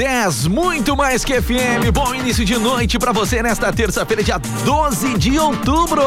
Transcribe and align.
10, 0.00 0.46
muito 0.46 0.96
mais 0.96 1.26
que 1.26 1.42
FM. 1.42 1.92
Bom 1.92 2.14
início 2.14 2.42
de 2.42 2.56
noite 2.56 2.98
para 2.98 3.12
você 3.12 3.42
nesta 3.42 3.70
terça-feira, 3.70 4.22
dia 4.22 4.38
12 4.64 5.18
de 5.18 5.38
outubro. 5.38 6.02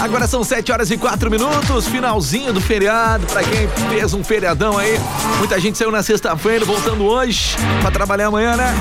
Agora 0.00 0.26
são 0.26 0.42
7 0.42 0.72
horas 0.72 0.90
e 0.90 0.98
4 0.98 1.30
minutos, 1.30 1.86
finalzinho 1.86 2.52
do 2.52 2.60
feriado. 2.60 3.24
Para 3.28 3.44
quem 3.44 3.68
fez 3.88 4.12
um 4.14 4.24
feriadão 4.24 4.76
aí, 4.76 4.98
muita 5.38 5.60
gente 5.60 5.78
saiu 5.78 5.92
na 5.92 6.02
sexta-feira, 6.02 6.64
voltando 6.64 7.04
hoje 7.04 7.54
para 7.82 7.92
trabalhar 7.92 8.26
amanhã, 8.26 8.56
né? 8.56 8.74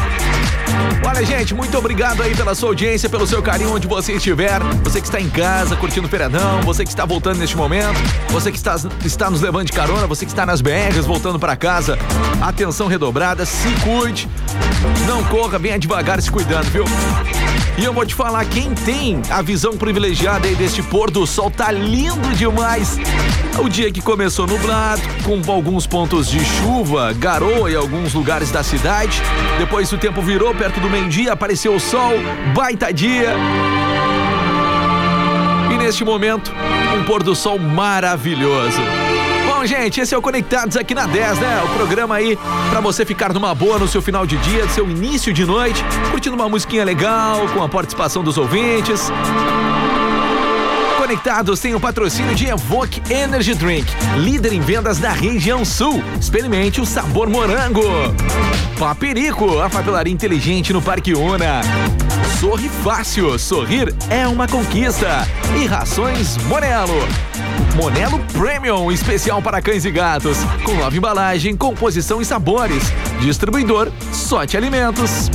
Olha, 1.08 1.26
gente, 1.26 1.54
muito 1.54 1.78
obrigado 1.78 2.22
aí 2.22 2.36
pela 2.36 2.56
sua 2.56 2.70
audiência, 2.70 3.10
pelo 3.10 3.26
seu 3.28 3.42
carinho 3.42 3.74
onde 3.74 3.88
você 3.88 4.14
estiver. 4.14 4.60
Você 4.84 5.00
que 5.00 5.08
está 5.08 5.20
em 5.22 5.30
casa, 5.30 5.76
curtindo 5.76 6.08
o 6.08 6.10
feriadão, 6.10 6.62
você 6.62 6.84
que 6.84 6.90
está 6.90 7.06
voltando 7.06 7.38
neste 7.38 7.56
momento, 7.56 7.98
você 8.30 8.52
que 8.52 8.58
está, 8.58 8.76
está 9.04 9.30
nos 9.30 9.42
levando 9.42 9.68
de 9.68 9.72
carona, 9.72 10.08
você 10.08 10.26
que 10.26 10.32
está 10.32 10.46
nas 10.46 10.62
BRs 10.62 11.06
voltando 11.06 11.40
para 11.40 11.56
casa. 11.56 11.98
Atenção 12.42 12.88
redobrada, 12.88 13.46
se 13.46 13.70
cuide. 13.84 14.28
Não 15.08 15.24
corra, 15.26 15.58
venha 15.58 15.78
devagar 15.78 16.22
se 16.22 16.32
cuidando, 16.32 16.66
viu? 16.66 16.86
E 17.78 17.84
eu 17.84 17.94
vou 17.94 18.06
te 18.06 18.16
falar, 18.16 18.46
quem 18.46 18.74
tem 18.74 19.22
a 19.30 19.42
visão 19.42 19.78
privilegiada 19.78 20.48
aí 20.48 20.56
deste 20.56 20.82
pôr 20.82 21.12
do 21.12 21.28
sol, 21.28 21.52
tá 21.52 21.72
lindo 21.72 22.34
demais. 22.36 22.98
O 23.62 23.68
dia 23.68 23.92
que 23.92 24.02
começou 24.02 24.48
nublado, 24.48 25.02
com 25.24 25.42
alguns 25.52 25.86
pontos 25.86 26.30
de 26.30 26.44
chuva, 26.44 27.14
garoa 27.14 27.70
em 27.70 27.76
alguns 27.76 28.14
lugares 28.14 28.50
da 28.50 28.64
cidade. 28.64 29.22
Depois 29.58 29.92
o 29.92 29.98
tempo 29.98 30.22
virou 30.22 30.56
perto 30.56 30.80
do 30.80 30.90
meio-dia, 30.90 31.34
apareceu 31.34 31.76
o 31.76 31.80
sol, 31.80 32.14
baita 32.54 32.94
dia. 32.94 33.36
E 35.74 35.78
neste 35.78 36.06
momento, 36.06 36.54
um 36.98 37.04
pôr 37.04 37.22
do 37.22 37.36
sol 37.36 37.60
maravilhoso 37.60 38.80
gente, 39.66 40.00
esse 40.00 40.14
é 40.14 40.18
o 40.18 40.22
Conectados 40.22 40.78
aqui 40.78 40.94
na 40.94 41.06
10, 41.06 41.40
né? 41.40 41.64
O 41.64 41.70
programa 41.76 42.16
aí 42.16 42.38
para 42.70 42.80
você 42.82 43.06
ficar 43.06 43.34
numa 43.34 43.54
boa 43.56 43.80
no 43.80 43.88
seu 43.88 44.02
final 44.02 44.26
de 44.26 44.38
dia, 44.38 44.68
seu 44.70 44.90
início 44.90 45.34
de 45.34 45.46
noite, 45.46 45.84
curtindo 46.12 46.36
uma 46.36 46.50
musiquinha 46.50 46.84
legal, 46.84 47.48
com 47.50 47.64
a 47.64 47.70
participação 47.70 48.24
dos 48.24 48.38
ouvintes. 48.38 49.12
Conectados 51.06 51.60
tem 51.60 51.76
o 51.76 51.80
patrocínio 51.80 52.34
de 52.34 52.48
Evoque 52.48 53.00
Energy 53.14 53.54
Drink, 53.54 53.86
líder 54.18 54.54
em 54.54 54.60
vendas 54.60 54.98
da 54.98 55.12
região 55.12 55.64
sul. 55.64 56.04
Experimente 56.20 56.82
o 56.82 56.86
sabor 56.86 57.30
morango. 57.30 57.84
Paperico, 58.80 59.60
a 59.60 59.70
papelaria 59.70 60.12
inteligente 60.12 60.74
no 60.74 60.82
Parque 60.82 61.14
Una. 61.14 61.62
Sorri 62.40 62.68
fácil, 62.84 63.38
sorrir 63.38 63.94
é 64.10 64.28
uma 64.28 64.48
conquista. 64.48 65.28
E 65.56 65.68
rações 65.68 66.38
Morelo. 66.48 67.08
Monelo 67.76 68.18
Premium, 68.34 68.92
especial 68.92 69.44
para 69.44 69.62
cães 69.62 69.86
e 69.86 69.92
gatos, 69.92 70.40
com 70.64 70.74
nova 70.74 70.98
embalagem, 70.98 71.56
composição 71.56 72.20
e 72.20 72.26
sabores. 72.26 72.82
Distribuidor 73.22 73.92
Sorte 74.12 74.58
Alimentos 74.58 75.30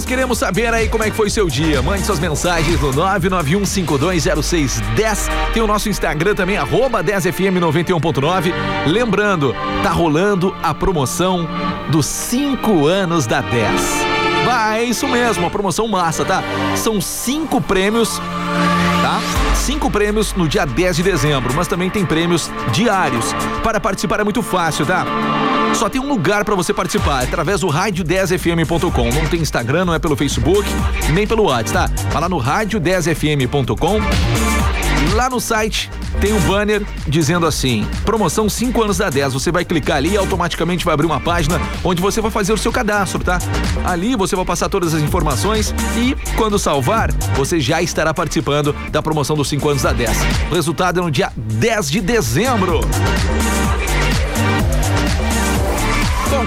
nós 0.00 0.06
queremos 0.06 0.38
saber 0.38 0.72
aí 0.72 0.88
como 0.88 1.04
é 1.04 1.10
que 1.10 1.16
foi 1.16 1.28
seu 1.28 1.46
dia. 1.46 1.82
Mande 1.82 2.06
suas 2.06 2.18
mensagens 2.18 2.80
no 2.80 2.90
991520610. 2.90 5.28
Tem 5.52 5.62
o 5.62 5.66
nosso 5.66 5.90
Instagram 5.90 6.34
também, 6.34 6.56
arroba 6.56 7.04
10fm91.9. 7.04 8.50
Lembrando, 8.86 9.54
tá 9.82 9.90
rolando 9.90 10.56
a 10.62 10.72
promoção 10.72 11.46
dos 11.90 12.06
5 12.06 12.86
anos 12.86 13.26
da 13.26 13.42
10. 13.42 13.78
Vai, 14.46 14.80
é 14.80 14.84
isso 14.84 15.06
mesmo, 15.06 15.46
a 15.46 15.50
promoção 15.50 15.86
massa, 15.86 16.24
tá? 16.24 16.42
São 16.76 16.98
cinco 16.98 17.60
prêmios, 17.60 18.18
tá? 19.02 19.20
Cinco 19.54 19.90
prêmios 19.90 20.32
no 20.32 20.48
dia 20.48 20.64
10 20.64 20.96
de 20.96 21.02
dezembro, 21.02 21.52
mas 21.54 21.68
também 21.68 21.90
tem 21.90 22.06
prêmios 22.06 22.50
diários. 22.72 23.34
Para 23.62 23.78
participar 23.78 24.20
é 24.20 24.24
muito 24.24 24.42
fácil, 24.42 24.86
tá? 24.86 25.04
Só 25.74 25.88
tem 25.88 26.00
um 26.00 26.08
lugar 26.08 26.44
para 26.44 26.54
você 26.54 26.74
participar, 26.74 27.22
é 27.22 27.24
através 27.24 27.60
do 27.60 27.68
rádio10fm.com. 27.68 29.10
Não 29.10 29.26
tem 29.28 29.40
Instagram, 29.40 29.84
não 29.86 29.94
é 29.94 29.98
pelo 29.98 30.16
Facebook, 30.16 30.68
nem 31.12 31.26
pelo 31.26 31.44
WhatsApp, 31.44 31.94
tá? 31.94 32.08
Vai 32.10 32.22
lá 32.22 32.28
no 32.28 32.38
rádio10fm.com. 32.38 34.00
Lá 35.14 35.28
no 35.30 35.40
site 35.40 35.90
tem 36.20 36.32
um 36.32 36.40
banner 36.40 36.82
dizendo 37.06 37.46
assim: 37.46 37.86
promoção 38.04 38.48
5 38.48 38.82
anos 38.82 38.98
da 38.98 39.08
10. 39.08 39.32
Você 39.32 39.50
vai 39.50 39.64
clicar 39.64 39.96
ali 39.96 40.12
e 40.12 40.16
automaticamente 40.16 40.84
vai 40.84 40.94
abrir 40.94 41.06
uma 41.06 41.20
página 41.20 41.60
onde 41.82 42.02
você 42.02 42.20
vai 42.20 42.30
fazer 42.30 42.52
o 42.52 42.58
seu 42.58 42.70
cadastro, 42.70 43.24
tá? 43.24 43.38
Ali 43.84 44.14
você 44.14 44.36
vai 44.36 44.44
passar 44.44 44.68
todas 44.68 44.94
as 44.94 45.02
informações 45.02 45.74
e, 45.96 46.14
quando 46.36 46.58
salvar, 46.58 47.10
você 47.34 47.58
já 47.58 47.80
estará 47.82 48.12
participando 48.12 48.74
da 48.90 49.02
promoção 49.02 49.36
dos 49.36 49.48
5 49.48 49.68
anos 49.68 49.82
da 49.82 49.92
10. 49.92 50.16
O 50.50 50.54
resultado 50.54 51.00
é 51.00 51.02
no 51.02 51.10
dia 51.10 51.32
10 51.36 51.90
de 51.90 52.00
dezembro. 52.00 52.80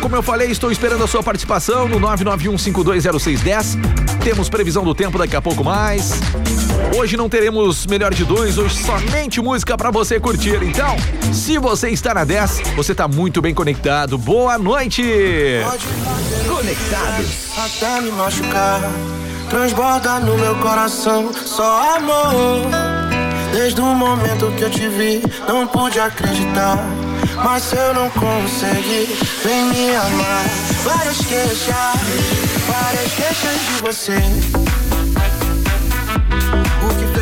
Como 0.03 0.18
eu 0.18 0.22
falei, 0.22 0.52
estou 0.52 0.69
esperando 0.69 1.02
a 1.06 1.08
sua 1.08 1.24
participação 1.24 1.88
no 1.88 1.97
991520610. 1.97 3.78
Temos 4.22 4.50
previsão 4.50 4.84
do 4.84 4.94
tempo 4.94 5.18
daqui 5.18 5.34
a 5.34 5.41
pouco 5.41 5.64
mais. 5.64 6.19
Hoje 6.97 7.16
não 7.16 7.30
teremos 7.30 7.88
melhor 7.88 8.14
de 8.14 8.25
dois, 8.25 8.58
hoje 8.58 8.84
somente 8.84 9.40
música 9.40 9.78
para 9.78 9.90
você 9.91 10.19
curtir. 10.19 10.62
Então, 10.62 10.97
se 11.31 11.58
você 11.58 11.90
está 11.90 12.14
na 12.14 12.25
10, 12.25 12.74
você 12.75 12.91
está 12.91 13.08
muito 13.08 13.41
bem 13.41 13.53
conectado. 13.53 14.18
Boa 14.18 14.58
noite! 14.58 15.02
Conectados. 16.50 17.58
Até 17.58 18.02
me 18.02 18.12
machucar, 18.12 18.81
transborda 19.50 20.20
no 20.20 20.38
meu 20.38 20.56
coração 20.56 21.31
só 21.34 21.96
amor. 21.96 22.70
Desde 23.53 23.80
o 23.80 23.85
momento 23.85 24.52
que 24.58 24.64
eu 24.64 24.70
te 24.70 24.85
vi, 24.90 25.24
não 25.47 25.66
pude 25.66 25.97
acreditar. 25.97 26.85
Mas 27.35 27.71
eu 27.73 27.94
não 27.94 28.09
conseguir, 28.09 29.07
vem 29.44 29.66
me 29.66 29.95
amar. 29.95 30.45
Várias 30.83 31.17
queixas, 31.17 31.73
várias 32.67 33.13
queixas 33.13 33.59
de 33.67 33.81
você. 33.81 34.17
O 36.83 36.95
que 36.95 37.12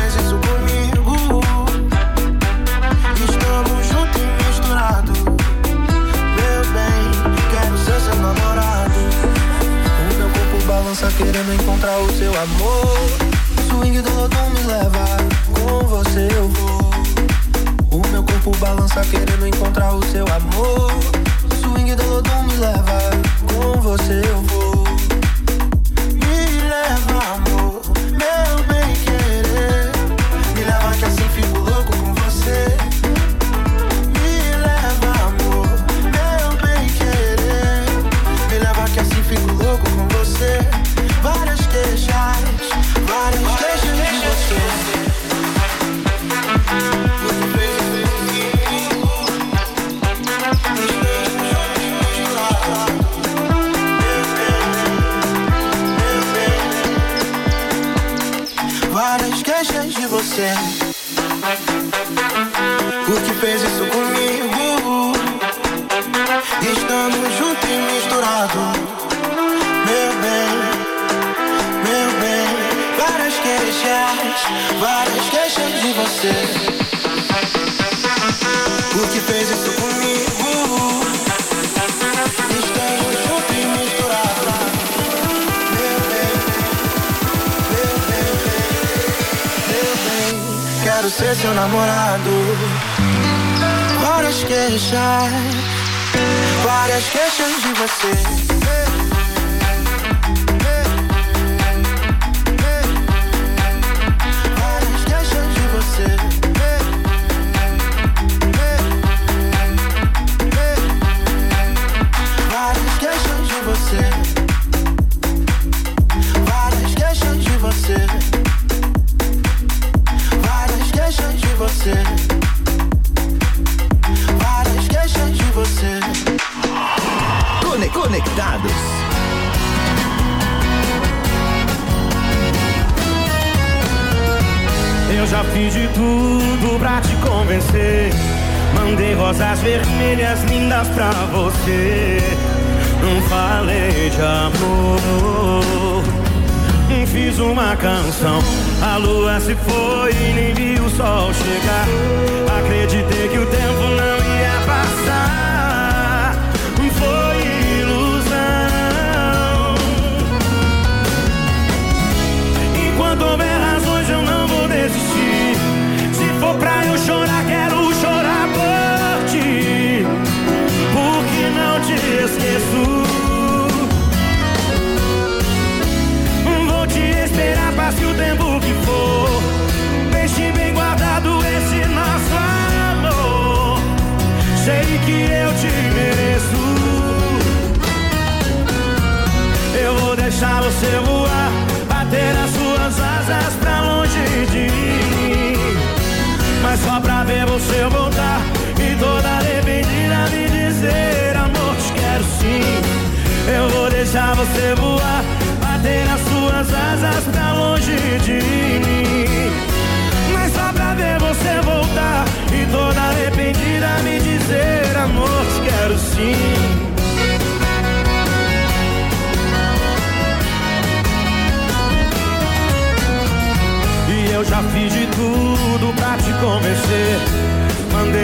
se 149.40 149.54
foi 149.54 150.10
e 150.10 150.32
nem 150.34 150.54
vi 150.54 150.80
o 150.80 150.90
sol 150.90 151.32
chegar. 151.32 151.71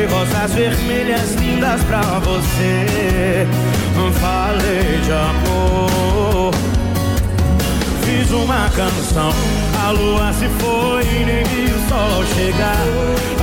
Rosas 0.06 0.52
vermelhas 0.54 1.34
lindas 1.34 1.82
pra 1.84 2.00
você. 2.20 3.46
Falei 4.20 5.00
de 5.04 5.12
amor. 5.12 6.52
Fiz 8.04 8.30
uma 8.30 8.68
canção. 8.70 9.32
A 9.84 9.90
lua 9.90 10.32
se 10.32 10.48
foi 10.60 11.04
e 11.04 11.24
nem 11.24 11.44
vi 11.44 11.72
o 11.72 11.88
sol 11.88 12.24
chegar. 12.34 12.84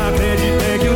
Acreditei 0.08 0.80
que 0.80 0.90
o 0.90 0.95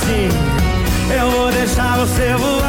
assim. 0.00 0.28
Eu 1.14 1.30
vou 1.30 1.50
deixar 1.50 1.98
você 1.98 2.34
voar. 2.34 2.59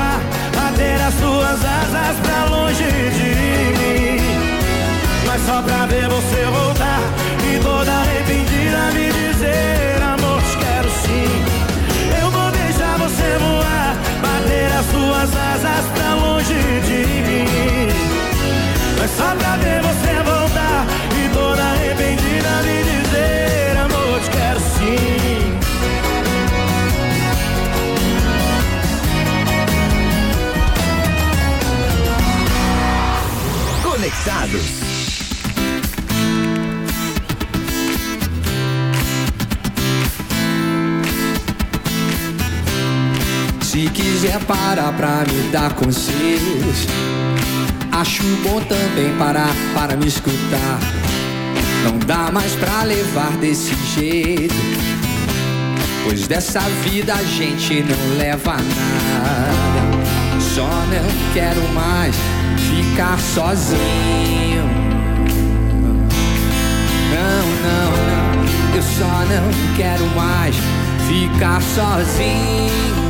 quiser 44.22 44.36
é 44.36 44.40
parar 44.40 44.94
pra 44.94 45.24
me 45.34 45.50
dar 45.50 45.74
conselhos, 45.74 46.86
acho 47.92 48.22
bom 48.44 48.62
também 48.62 49.18
parar 49.18 49.50
para 49.74 49.98
me 49.98 50.06
escutar. 50.06 50.80
Não 51.84 51.98
dá 51.98 52.32
mais 52.32 52.54
pra 52.54 52.84
levar 52.84 53.32
desse 53.38 53.74
jeito, 53.96 54.54
pois 56.04 56.28
dessa 56.28 56.60
vida 56.84 57.16
a 57.16 57.24
gente 57.24 57.82
não 57.82 58.18
leva 58.20 58.58
nada. 58.58 60.40
Só 60.40 60.68
não 60.68 61.34
quero 61.34 61.62
mais 61.74 62.16
ficar 62.70 63.20
sozinho. 63.20 63.82
Não, 67.10 67.48
não, 67.63 67.92
não, 68.06 68.75
eu 68.75 68.84
só 68.84 69.25
não 69.25 69.75
quero 69.75 70.06
mais 70.16 70.56
ficar 71.08 71.60
sozinho. 71.60 73.00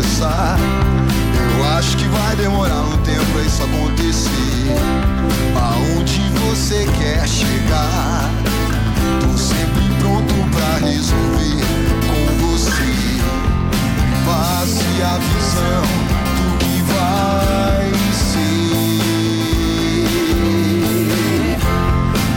Eu 0.00 1.64
acho 1.76 1.96
que 1.96 2.04
vai 2.04 2.36
demorar 2.36 2.82
um 2.82 2.96
tempo 2.98 3.24
pra 3.32 3.42
isso 3.42 3.64
acontecer. 3.64 4.30
Aonde 5.56 6.20
você 6.46 6.86
quer 6.98 7.26
chegar? 7.26 8.30
Tô 9.20 9.36
sempre 9.36 9.88
pronto 9.98 10.34
pra 10.52 10.86
resolver 10.86 11.64
com 12.06 12.46
você. 12.46 13.20
Passe 14.24 15.02
a 15.02 15.18
visão 15.18 15.82
do 16.36 16.46
que 16.58 16.80
vai 16.92 17.90
ser. 18.14 18.78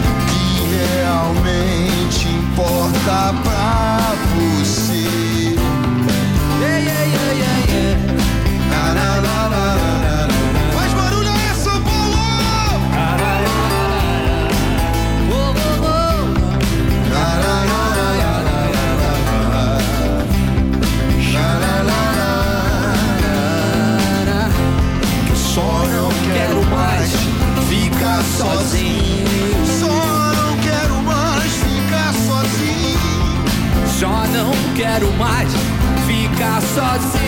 O 0.10 0.14
que 0.26 0.42
realmente 0.98 2.28
importa 2.28 3.36
pra 3.44 3.61
quero 34.92 35.10
mais 35.14 35.50
ficar 36.06 36.62
sozinho. 36.62 37.21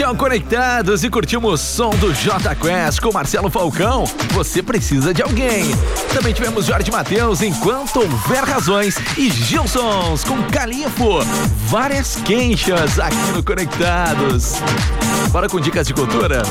O 0.00 0.16
Conectados 0.16 1.04
e 1.04 1.10
curtimos 1.10 1.52
o 1.52 1.56
som 1.56 1.90
do 1.90 2.14
J 2.14 2.54
Quest 2.56 2.98
com 3.00 3.12
Marcelo 3.12 3.50
Falcão. 3.50 4.04
Você 4.32 4.62
precisa 4.62 5.12
de 5.12 5.22
alguém. 5.22 5.64
Também 6.14 6.32
tivemos 6.32 6.64
Jorge 6.64 6.90
Matheus, 6.90 7.42
Enquanto 7.42 8.00
Houver 8.00 8.42
Razões, 8.42 8.96
e 9.18 9.30
Gilsons 9.30 10.24
com 10.24 10.42
Califo. 10.44 11.20
Várias 11.66 12.16
queixas 12.24 12.98
aqui 12.98 13.32
no 13.34 13.42
Conectados. 13.42 14.54
Bora 15.30 15.48
com 15.48 15.60
dicas 15.60 15.86
de 15.86 15.92
cultura? 15.92 16.42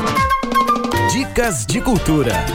Dicas 1.11 1.65
de 1.65 1.81
cultura. 1.81 2.45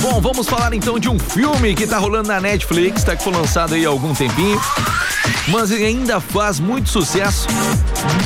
Bom, 0.00 0.18
vamos 0.20 0.48
falar 0.48 0.72
então 0.72 0.98
de 0.98 1.10
um 1.10 1.18
filme 1.18 1.74
que 1.74 1.86
tá 1.86 1.98
rolando 1.98 2.28
na 2.28 2.40
Netflix, 2.40 3.04
tá 3.04 3.14
que 3.14 3.22
foi 3.22 3.34
lançado 3.34 3.74
aí 3.74 3.84
há 3.84 3.90
algum 3.90 4.14
tempinho, 4.14 4.58
mas 5.50 5.72
ainda 5.72 6.20
faz 6.20 6.60
muito 6.60 6.88
sucesso. 6.88 7.48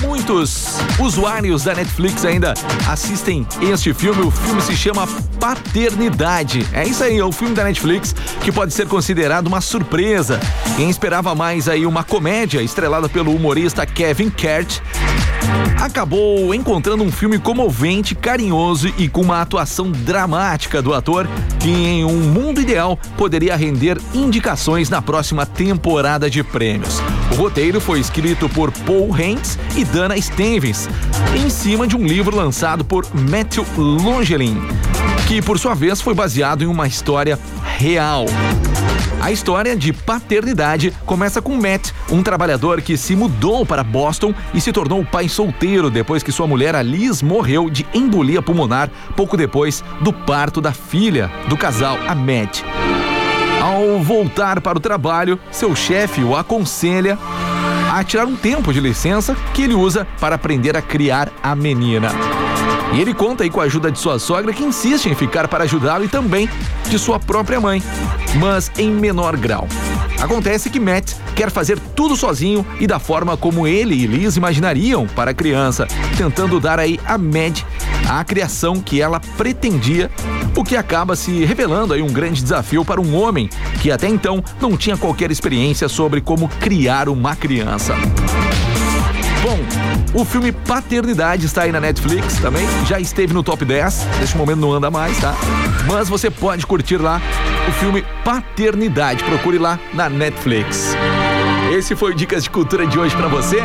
Muitos 0.02 0.78
usuários 0.98 1.64
da 1.64 1.74
Netflix 1.74 2.24
ainda 2.24 2.54
assistem 2.88 3.46
este 3.60 3.92
filme. 3.94 4.22
O 4.22 4.30
filme 4.30 4.60
se 4.62 4.76
chama 4.76 5.06
Paternidade. 5.40 6.66
É 6.72 6.86
isso 6.86 7.02
aí, 7.02 7.18
é 7.18 7.24
o 7.24 7.32
filme 7.32 7.54
da 7.54 7.64
Netflix 7.64 8.14
que 8.42 8.52
pode 8.52 8.72
ser 8.72 8.86
considerado 8.86 9.46
uma 9.46 9.60
surpresa. 9.60 10.38
Quem 10.76 10.90
esperava 10.90 11.34
mais 11.34 11.68
aí 11.68 11.86
uma 11.86 12.04
comédia 12.04 12.62
estrelada 12.62 13.08
pelo 13.08 13.34
humorista 13.34 13.86
Kevin 13.86 14.30
Kert 14.30 14.80
acabou 15.84 16.54
encontrando 16.54 17.04
um 17.04 17.12
filme 17.12 17.38
comovente, 17.38 18.14
carinhoso 18.14 18.88
e 18.96 19.06
com 19.06 19.20
uma 19.20 19.42
atuação 19.42 19.92
dramática 19.92 20.80
do 20.80 20.94
ator 20.94 21.28
que, 21.60 21.68
em 21.68 22.04
um 22.04 22.20
mundo 22.20 22.58
ideal, 22.60 22.98
poderia 23.18 23.54
render 23.54 23.98
indicações 24.14 24.88
na 24.88 25.02
próxima 25.02 25.44
temporada 25.44 26.30
de 26.30 26.42
prêmios. 26.42 27.00
O 27.30 27.34
roteiro 27.34 27.82
foi 27.82 28.00
escrito 28.00 28.48
por 28.48 28.72
Paul 28.72 29.14
Hentz 29.18 29.58
e 29.76 29.84
Dana 29.84 30.20
Stevens, 30.20 30.88
em 31.36 31.50
cima 31.50 31.86
de 31.86 31.96
um 31.96 32.06
livro 32.06 32.34
lançado 32.34 32.82
por 32.82 33.06
Matthew 33.14 33.66
Longelin, 33.76 34.62
que, 35.28 35.42
por 35.42 35.58
sua 35.58 35.74
vez, 35.74 36.00
foi 36.00 36.14
baseado 36.14 36.62
em 36.62 36.66
uma 36.66 36.86
história 36.86 37.38
real. 37.76 38.24
A 39.24 39.32
história 39.32 39.74
de 39.74 39.90
paternidade 39.90 40.92
começa 41.06 41.40
com 41.40 41.56
Matt, 41.56 41.92
um 42.10 42.22
trabalhador 42.22 42.82
que 42.82 42.94
se 42.94 43.16
mudou 43.16 43.64
para 43.64 43.82
Boston 43.82 44.34
e 44.52 44.60
se 44.60 44.70
tornou 44.70 45.02
pai 45.02 45.30
solteiro 45.30 45.88
depois 45.90 46.22
que 46.22 46.30
sua 46.30 46.46
mulher, 46.46 46.76
a 46.76 46.82
Liz, 46.82 47.22
morreu 47.22 47.70
de 47.70 47.86
embolia 47.94 48.42
pulmonar 48.42 48.90
pouco 49.16 49.34
depois 49.34 49.82
do 50.02 50.12
parto 50.12 50.60
da 50.60 50.72
filha 50.72 51.32
do 51.48 51.56
casal, 51.56 51.96
a 52.06 52.14
Matt. 52.14 52.60
Ao 53.62 53.98
voltar 54.02 54.60
para 54.60 54.76
o 54.76 54.80
trabalho, 54.80 55.40
seu 55.50 55.74
chefe 55.74 56.22
o 56.22 56.36
aconselha 56.36 57.18
a 57.90 58.04
tirar 58.04 58.26
um 58.26 58.36
tempo 58.36 58.74
de 58.74 58.80
licença 58.80 59.34
que 59.54 59.62
ele 59.62 59.72
usa 59.72 60.06
para 60.20 60.34
aprender 60.34 60.76
a 60.76 60.82
criar 60.82 61.32
a 61.42 61.54
menina. 61.54 62.10
E 62.92 63.00
ele 63.00 63.14
conta 63.14 63.42
aí 63.42 63.50
com 63.50 63.60
a 63.60 63.64
ajuda 63.64 63.90
de 63.90 63.98
sua 63.98 64.18
sogra, 64.18 64.52
que 64.52 64.62
insiste 64.62 65.06
em 65.06 65.14
ficar 65.14 65.48
para 65.48 65.64
ajudá-lo, 65.64 66.04
e 66.04 66.08
também 66.08 66.48
de 66.88 66.98
sua 66.98 67.18
própria 67.18 67.60
mãe, 67.60 67.82
mas 68.38 68.70
em 68.78 68.90
menor 68.90 69.36
grau. 69.36 69.66
Acontece 70.20 70.70
que 70.70 70.80
Matt 70.80 71.12
quer 71.34 71.50
fazer 71.50 71.78
tudo 71.94 72.16
sozinho 72.16 72.64
e 72.78 72.86
da 72.86 72.98
forma 72.98 73.36
como 73.36 73.66
ele 73.66 73.94
e 73.94 74.06
Liz 74.06 74.36
imaginariam 74.36 75.06
para 75.06 75.32
a 75.32 75.34
criança, 75.34 75.86
tentando 76.16 76.60
dar 76.60 76.78
aí 76.78 77.00
a 77.04 77.18
Mad 77.18 77.60
a 78.08 78.22
criação 78.22 78.80
que 78.80 79.00
ela 79.00 79.20
pretendia, 79.36 80.10
o 80.56 80.62
que 80.62 80.76
acaba 80.76 81.16
se 81.16 81.44
revelando 81.44 81.94
aí 81.94 82.02
um 82.02 82.12
grande 82.12 82.42
desafio 82.42 82.84
para 82.84 83.00
um 83.00 83.16
homem 83.16 83.48
que 83.80 83.90
até 83.90 84.08
então 84.08 84.42
não 84.60 84.76
tinha 84.76 84.96
qualquer 84.96 85.30
experiência 85.30 85.88
sobre 85.88 86.20
como 86.20 86.48
criar 86.48 87.08
uma 87.08 87.34
criança. 87.34 87.94
Bom, 89.44 89.58
o 90.18 90.24
filme 90.24 90.50
Paternidade 90.50 91.44
está 91.44 91.64
aí 91.64 91.72
na 91.72 91.78
Netflix 91.78 92.38
também, 92.38 92.66
já 92.86 92.98
esteve 92.98 93.34
no 93.34 93.42
top 93.42 93.62
10, 93.62 94.06
neste 94.18 94.38
momento 94.38 94.60
não 94.60 94.72
anda 94.72 94.90
mais, 94.90 95.20
tá? 95.20 95.34
Mas 95.86 96.08
você 96.08 96.30
pode 96.30 96.66
curtir 96.66 96.96
lá 96.96 97.20
o 97.68 97.72
filme 97.72 98.02
Paternidade, 98.24 99.22
procure 99.22 99.58
lá 99.58 99.78
na 99.92 100.08
Netflix. 100.08 100.96
Esse 101.70 101.94
foi 101.94 102.12
o 102.12 102.14
Dicas 102.14 102.44
de 102.44 102.48
Cultura 102.48 102.86
de 102.86 102.98
hoje 102.98 103.14
pra 103.14 103.28
você. 103.28 103.58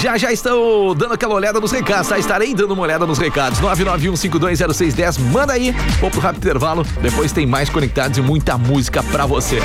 Já 0.00 0.16
já 0.16 0.32
estou 0.32 0.94
dando 0.94 1.14
aquela 1.14 1.34
olhada 1.34 1.60
nos 1.60 1.72
recados, 1.72 2.08
tá? 2.08 2.18
Estarei 2.18 2.54
dando 2.54 2.72
uma 2.72 2.82
olhada 2.82 3.04
nos 3.04 3.18
recados. 3.18 3.60
991520610, 3.60 5.18
manda 5.18 5.52
aí. 5.52 5.72
Vou 6.00 6.10
pro 6.10 6.20
rápido 6.20 6.44
intervalo, 6.44 6.86
depois 7.02 7.32
tem 7.32 7.46
mais 7.46 7.68
conectados 7.68 8.16
e 8.16 8.22
muita 8.22 8.56
música 8.56 9.02
pra 9.02 9.26
você. 9.26 9.60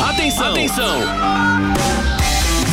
Atenção! 0.00 0.50
Atenção! 0.50 1.77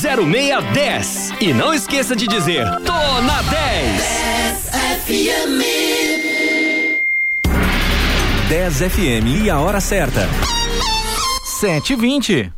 0610. 0.00 1.32
E 1.40 1.52
não 1.52 1.74
esqueça 1.74 2.14
de 2.14 2.28
dizer: 2.28 2.64
Tô 2.86 3.20
na 3.22 3.42
10. 3.42 4.70
10 8.48 8.78
FM 8.92 9.44
e 9.44 9.50
a 9.50 9.58
hora 9.58 9.80
certa. 9.80 10.28
7h20. 11.60 12.52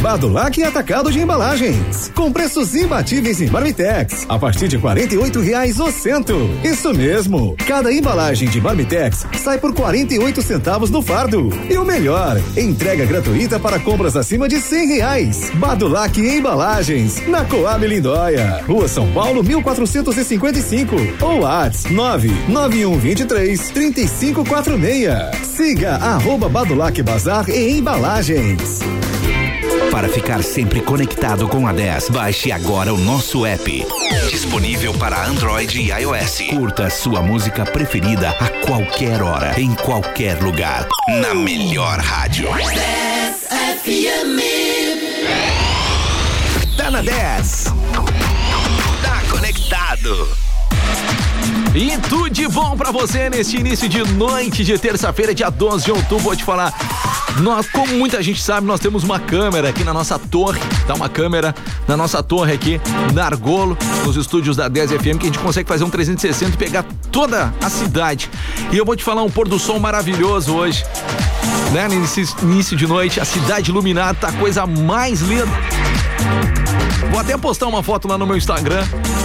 Badulac 0.00 0.62
Atacado 0.62 1.12
de 1.12 1.20
Embalagens. 1.20 2.10
Com 2.14 2.32
preços 2.32 2.74
imbatíveis 2.74 3.38
em 3.42 3.50
Marmitex. 3.50 4.24
A 4.30 4.38
partir 4.38 4.66
de 4.66 4.78
48 4.78 5.40
reais 5.40 5.78
o 5.78 5.92
cento. 5.92 6.34
Isso 6.64 6.94
mesmo. 6.94 7.54
Cada 7.66 7.92
embalagem 7.92 8.48
de 8.48 8.62
Marmitex 8.62 9.26
sai 9.36 9.58
por 9.58 9.74
48 9.74 10.40
centavos 10.40 10.88
no 10.88 11.02
fardo. 11.02 11.50
E 11.68 11.76
o 11.76 11.84
melhor, 11.84 12.40
entrega 12.56 13.04
gratuita 13.04 13.60
para 13.60 13.78
compras 13.78 14.16
acima 14.16 14.48
de 14.48 14.56
R$ 14.56 14.86
reais. 14.86 15.50
Badulac 15.56 16.18
Embalagens. 16.18 17.26
Na 17.28 17.44
Coab 17.44 17.86
Lindóia. 17.86 18.64
Rua 18.66 18.88
São 18.88 19.12
Paulo, 19.12 19.44
1455. 19.44 20.96
Ou 21.20 21.40
WhatsApp 21.40 21.92
99123 21.92 23.68
3546. 23.68 25.46
Siga 25.46 25.96
arroba 25.96 26.48
Badulac 26.48 27.02
Bazar 27.02 27.50
e 27.50 27.72
Embalagens. 27.72 28.80
Para 29.90 30.08
ficar 30.08 30.42
sempre 30.42 30.80
conectado 30.80 31.48
com 31.48 31.66
a 31.66 31.72
10, 31.72 32.10
baixe 32.10 32.52
agora 32.52 32.94
o 32.94 32.96
nosso 32.96 33.44
app. 33.44 33.86
Disponível 34.30 34.94
para 34.94 35.26
Android 35.26 35.80
e 35.80 35.90
iOS. 35.90 36.42
Curta 36.48 36.88
sua 36.88 37.20
música 37.20 37.64
preferida 37.64 38.30
a 38.30 38.48
qualquer 38.66 39.20
hora, 39.20 39.60
em 39.60 39.74
qualquer 39.74 40.40
lugar. 40.40 40.86
Na 41.20 41.34
melhor 41.34 41.98
rádio. 41.98 42.48
10 42.52 43.48
FM. 43.82 44.40
Tá 46.76 46.90
na 46.90 47.02
10. 47.02 47.64
Tá 49.02 49.22
conectado. 49.28 50.28
E 51.74 51.98
tudo 52.08 52.30
de 52.30 52.46
bom 52.48 52.76
pra 52.76 52.92
você 52.92 53.28
neste 53.28 53.56
início 53.56 53.88
de 53.88 54.02
noite 54.12 54.64
de 54.64 54.78
terça-feira, 54.78 55.34
dia 55.34 55.50
12 55.50 55.84
de 55.84 55.90
outubro. 55.90 56.18
Vou 56.18 56.36
te 56.36 56.44
falar. 56.44 56.72
Nós, 57.38 57.68
como 57.70 57.94
muita 57.94 58.22
gente 58.22 58.42
sabe, 58.42 58.66
nós 58.66 58.80
temos 58.80 59.04
uma 59.04 59.18
câmera 59.18 59.68
aqui 59.68 59.84
na 59.84 59.94
nossa 59.94 60.18
torre. 60.18 60.60
Tá 60.86 60.94
uma 60.94 61.08
câmera 61.08 61.54
na 61.86 61.96
nossa 61.96 62.22
torre 62.22 62.52
aqui, 62.52 62.80
na 63.14 63.24
Argolo, 63.24 63.76
nos 64.04 64.16
estúdios 64.16 64.56
da 64.56 64.68
10 64.68 64.92
FM, 64.92 65.18
que 65.18 65.24
a 65.24 65.26
gente 65.26 65.38
consegue 65.38 65.68
fazer 65.68 65.84
um 65.84 65.90
360 65.90 66.54
e 66.54 66.56
pegar 66.56 66.84
toda 67.10 67.52
a 67.62 67.70
cidade. 67.70 68.30
E 68.70 68.76
eu 68.76 68.84
vou 68.84 68.96
te 68.96 69.04
falar 69.04 69.22
um 69.22 69.30
pôr 69.30 69.48
do 69.48 69.58
sol 69.58 69.78
maravilhoso 69.78 70.54
hoje. 70.54 70.84
Né? 71.72 71.88
Nesse 71.88 72.26
início 72.42 72.76
de 72.76 72.86
noite, 72.86 73.20
a 73.20 73.24
cidade 73.24 73.70
iluminada 73.70 74.14
tá 74.14 74.28
a 74.28 74.32
coisa 74.32 74.66
mais 74.66 75.20
linda. 75.20 75.48
Vou 77.10 77.18
até 77.18 77.36
postar 77.36 77.66
uma 77.66 77.82
foto 77.82 78.06
lá 78.06 78.18
no 78.18 78.26
meu 78.26 78.36
Instagram. 78.36 78.84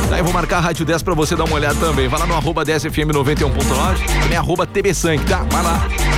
Daí 0.09 0.21
vou 0.21 0.31
marcar 0.31 0.57
a 0.57 0.61
Rádio 0.61 0.85
10 0.85 1.03
pra 1.03 1.13
você 1.13 1.35
dar 1.35 1.43
uma 1.43 1.55
olhada 1.55 1.75
também. 1.75 2.07
Vai 2.07 2.19
lá 2.19 2.25
no 2.25 2.35
arroba 2.35 2.63
10fm91.9, 2.63 4.21
também 4.21 4.37
arroba 4.37 4.65
TV 4.65 4.93
Sangue, 4.93 5.23
tá? 5.25 5.45
Vai 5.49 5.63
lá. 5.63 6.14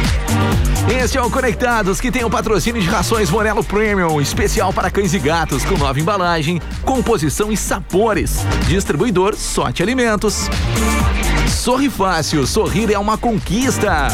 Este 0.89 1.17
é 1.17 1.21
o 1.21 1.29
Conectados, 1.29 1.99
que 1.99 2.09
tem 2.09 2.23
o 2.23 2.29
patrocínio 2.29 2.81
de 2.81 2.87
rações 2.87 3.29
Morelo 3.29 3.63
Premium, 3.63 4.21
especial 4.21 4.71
para 4.71 4.89
cães 4.89 5.13
e 5.13 5.19
gatos, 5.19 5.65
com 5.65 5.77
nova 5.77 5.99
embalagem, 5.99 6.61
composição 6.83 7.51
e 7.51 7.57
sabores. 7.57 8.37
Distribuidor 8.67 9.35
Sorte 9.35 9.83
Alimentos. 9.83 10.49
Sorri 11.47 11.89
Fácil, 11.89 12.47
sorrir 12.47 12.91
é 12.91 12.97
uma 12.97 13.17
conquista. 13.17 14.07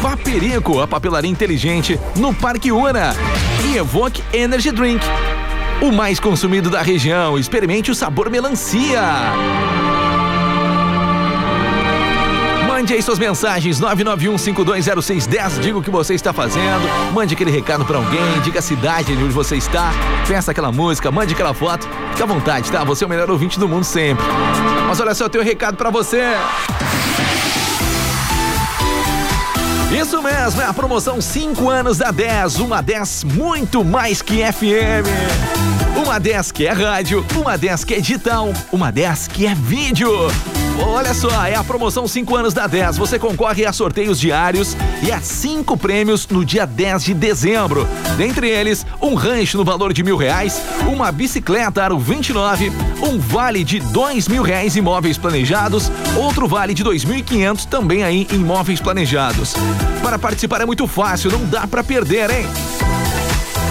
Paperico, 0.00 0.80
a 0.80 0.86
papelaria 0.86 1.30
inteligente, 1.30 2.00
no 2.16 2.32
Parque 2.32 2.72
Una. 2.72 3.14
E 3.70 3.76
Evoque 3.76 4.22
Energy 4.32 4.70
Drink. 4.70 5.04
O 5.82 5.92
mais 5.92 6.18
consumido 6.18 6.70
da 6.70 6.80
região. 6.80 7.38
Experimente 7.38 7.90
o 7.90 7.94
sabor 7.94 8.30
melancia. 8.30 9.02
Mande 12.78 12.94
aí 12.94 13.02
suas 13.02 13.18
mensagens 13.18 13.80
991520610. 13.80 15.58
Diga 15.58 15.78
o 15.78 15.82
que 15.82 15.90
você 15.90 16.14
está 16.14 16.32
fazendo. 16.32 17.12
Mande 17.12 17.34
aquele 17.34 17.50
recado 17.50 17.84
para 17.84 17.98
alguém. 17.98 18.40
Diga 18.44 18.60
a 18.60 18.62
cidade 18.62 19.14
onde 19.14 19.34
você 19.34 19.56
está. 19.56 19.90
Peça 20.28 20.52
aquela 20.52 20.70
música. 20.70 21.10
Mande 21.10 21.34
aquela 21.34 21.52
foto. 21.52 21.88
Fica 22.12 22.22
à 22.22 22.26
vontade, 22.28 22.70
tá? 22.70 22.84
Você 22.84 23.02
é 23.02 23.06
o 23.08 23.10
melhor 23.10 23.28
ouvinte 23.32 23.58
do 23.58 23.66
mundo 23.68 23.82
sempre. 23.82 24.24
Mas 24.86 25.00
olha 25.00 25.12
só, 25.12 25.24
eu 25.24 25.28
tenho 25.28 25.42
um 25.42 25.46
recado 25.46 25.76
para 25.76 25.90
você. 25.90 26.22
Isso 30.00 30.22
mesmo, 30.22 30.62
é 30.62 30.66
a 30.66 30.72
promoção 30.72 31.20
5 31.20 31.68
anos 31.68 31.98
da 31.98 32.12
10. 32.12 32.60
Uma 32.60 32.80
10 32.80 33.24
muito 33.24 33.84
mais 33.84 34.22
que 34.22 34.36
FM. 34.36 35.08
Uma 35.96 36.20
10 36.20 36.52
que 36.52 36.64
é 36.64 36.70
rádio, 36.70 37.26
uma 37.34 37.58
10 37.58 37.82
que 37.82 37.94
é 37.94 37.98
digital, 37.98 38.52
uma 38.70 38.92
10 38.92 39.26
que 39.26 39.48
é 39.48 39.54
vídeo. 39.56 40.28
Olha 40.80 41.12
só, 41.12 41.44
é 41.44 41.54
a 41.54 41.64
promoção 41.64 42.06
5 42.06 42.36
anos 42.36 42.54
da 42.54 42.66
10. 42.66 42.98
Você 42.98 43.18
concorre 43.18 43.66
a 43.66 43.72
sorteios 43.72 44.18
diários 44.18 44.76
e 45.02 45.10
a 45.10 45.20
cinco 45.20 45.76
prêmios 45.76 46.26
no 46.28 46.44
dia 46.44 46.66
10 46.66 47.04
de 47.04 47.14
dezembro. 47.14 47.86
Dentre 48.16 48.48
eles, 48.48 48.86
um 49.00 49.14
rancho 49.14 49.58
no 49.58 49.64
valor 49.64 49.92
de 49.92 50.02
mil 50.02 50.16
reais, 50.16 50.60
uma 50.86 51.10
bicicleta 51.10 51.82
Aro 51.82 51.98
29, 51.98 52.70
um 53.02 53.18
vale 53.18 53.64
de 53.64 53.80
dois 53.80 54.28
mil 54.28 54.42
reais 54.42 54.76
imóveis 54.76 55.18
planejados, 55.18 55.90
outro 56.16 56.46
vale 56.46 56.74
de 56.74 56.82
dois 56.82 57.04
mil 57.04 57.18
e 57.18 57.22
quinhentos 57.22 57.64
também 57.64 58.04
aí 58.04 58.26
imóveis 58.32 58.80
planejados. 58.80 59.54
Para 60.02 60.18
participar 60.18 60.60
é 60.60 60.66
muito 60.66 60.86
fácil, 60.86 61.30
não 61.30 61.44
dá 61.46 61.66
para 61.66 61.82
perder, 61.82 62.30
hein? 62.30 62.46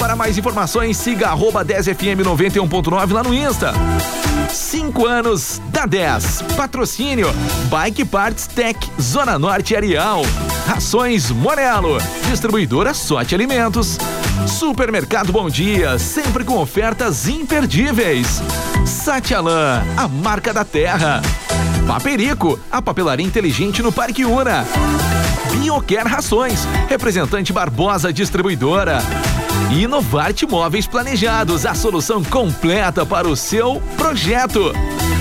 Para 0.03 0.17
mais 0.17 0.37
informações, 0.37 0.97
siga 0.97 1.29
arroba 1.29 1.65
10fm91.9 1.65 3.12
lá 3.12 3.23
no 3.23 3.33
Insta. 3.33 3.73
5 4.51 5.07
anos 5.07 5.62
da 5.69 5.87
10. 5.87 6.43
Patrocínio 6.57 7.29
Bike 7.71 8.05
Parts 8.05 8.49
Tech, 8.49 8.77
Zona 9.01 9.38
Norte 9.38 9.77
Arial. 9.77 10.23
Rações 10.67 11.31
Morelo. 11.31 11.99
Distribuidora 12.29 12.93
Sorte 12.95 13.37
Alimentos. 13.37 13.97
Supermercado 14.49 15.31
Bom 15.31 15.49
Dia, 15.49 15.97
sempre 16.01 16.43
com 16.43 16.59
ofertas 16.59 17.29
imperdíveis. 17.29 18.43
Satialan, 18.85 19.85
a 19.97 20.09
marca 20.09 20.53
da 20.53 20.65
terra. 20.65 21.23
Paperico, 21.87 22.59
a 22.73 22.83
papelaria 22.83 23.25
inteligente 23.25 23.81
no 23.81 23.93
Parque 23.93 24.25
Una. 24.25 24.67
Bioquer 25.53 26.07
Rações, 26.07 26.67
representante 26.88 27.53
Barbosa 27.53 28.12
Distribuidora. 28.12 28.99
Inovarte 29.71 30.47
Móveis 30.47 30.87
Planejados, 30.87 31.65
a 31.65 31.75
solução 31.75 32.23
completa 32.23 33.07
para 33.07 33.27
o 33.29 33.37
seu 33.37 33.83
projeto. 33.97 34.73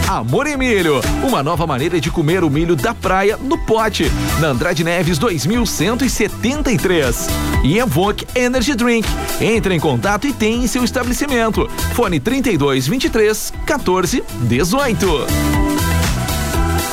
Amor 0.07 0.47
e 0.47 0.57
Milho, 0.57 0.99
uma 1.25 1.41
nova 1.41 1.65
maneira 1.65 2.01
de 2.01 2.11
comer 2.11 2.43
o 2.43 2.49
milho 2.49 2.75
da 2.75 2.93
praia 2.93 3.37
no 3.37 3.57
pote. 3.57 4.11
Na 4.39 4.49
Andrade 4.49 4.83
Neves 4.83 5.17
2173. 5.17 7.27
E 7.63 7.77
Evoque 7.77 8.27
Energy 8.35 8.75
Drink. 8.75 9.07
Entre 9.39 9.73
em 9.73 9.79
contato 9.79 10.27
e 10.27 10.33
tem 10.33 10.63
em 10.63 10.67
seu 10.67 10.83
estabelecimento. 10.83 11.69
Fone 11.93 12.19
32 12.19 12.87
23 12.87 13.53
14 13.65 14.21
18. 14.41 15.70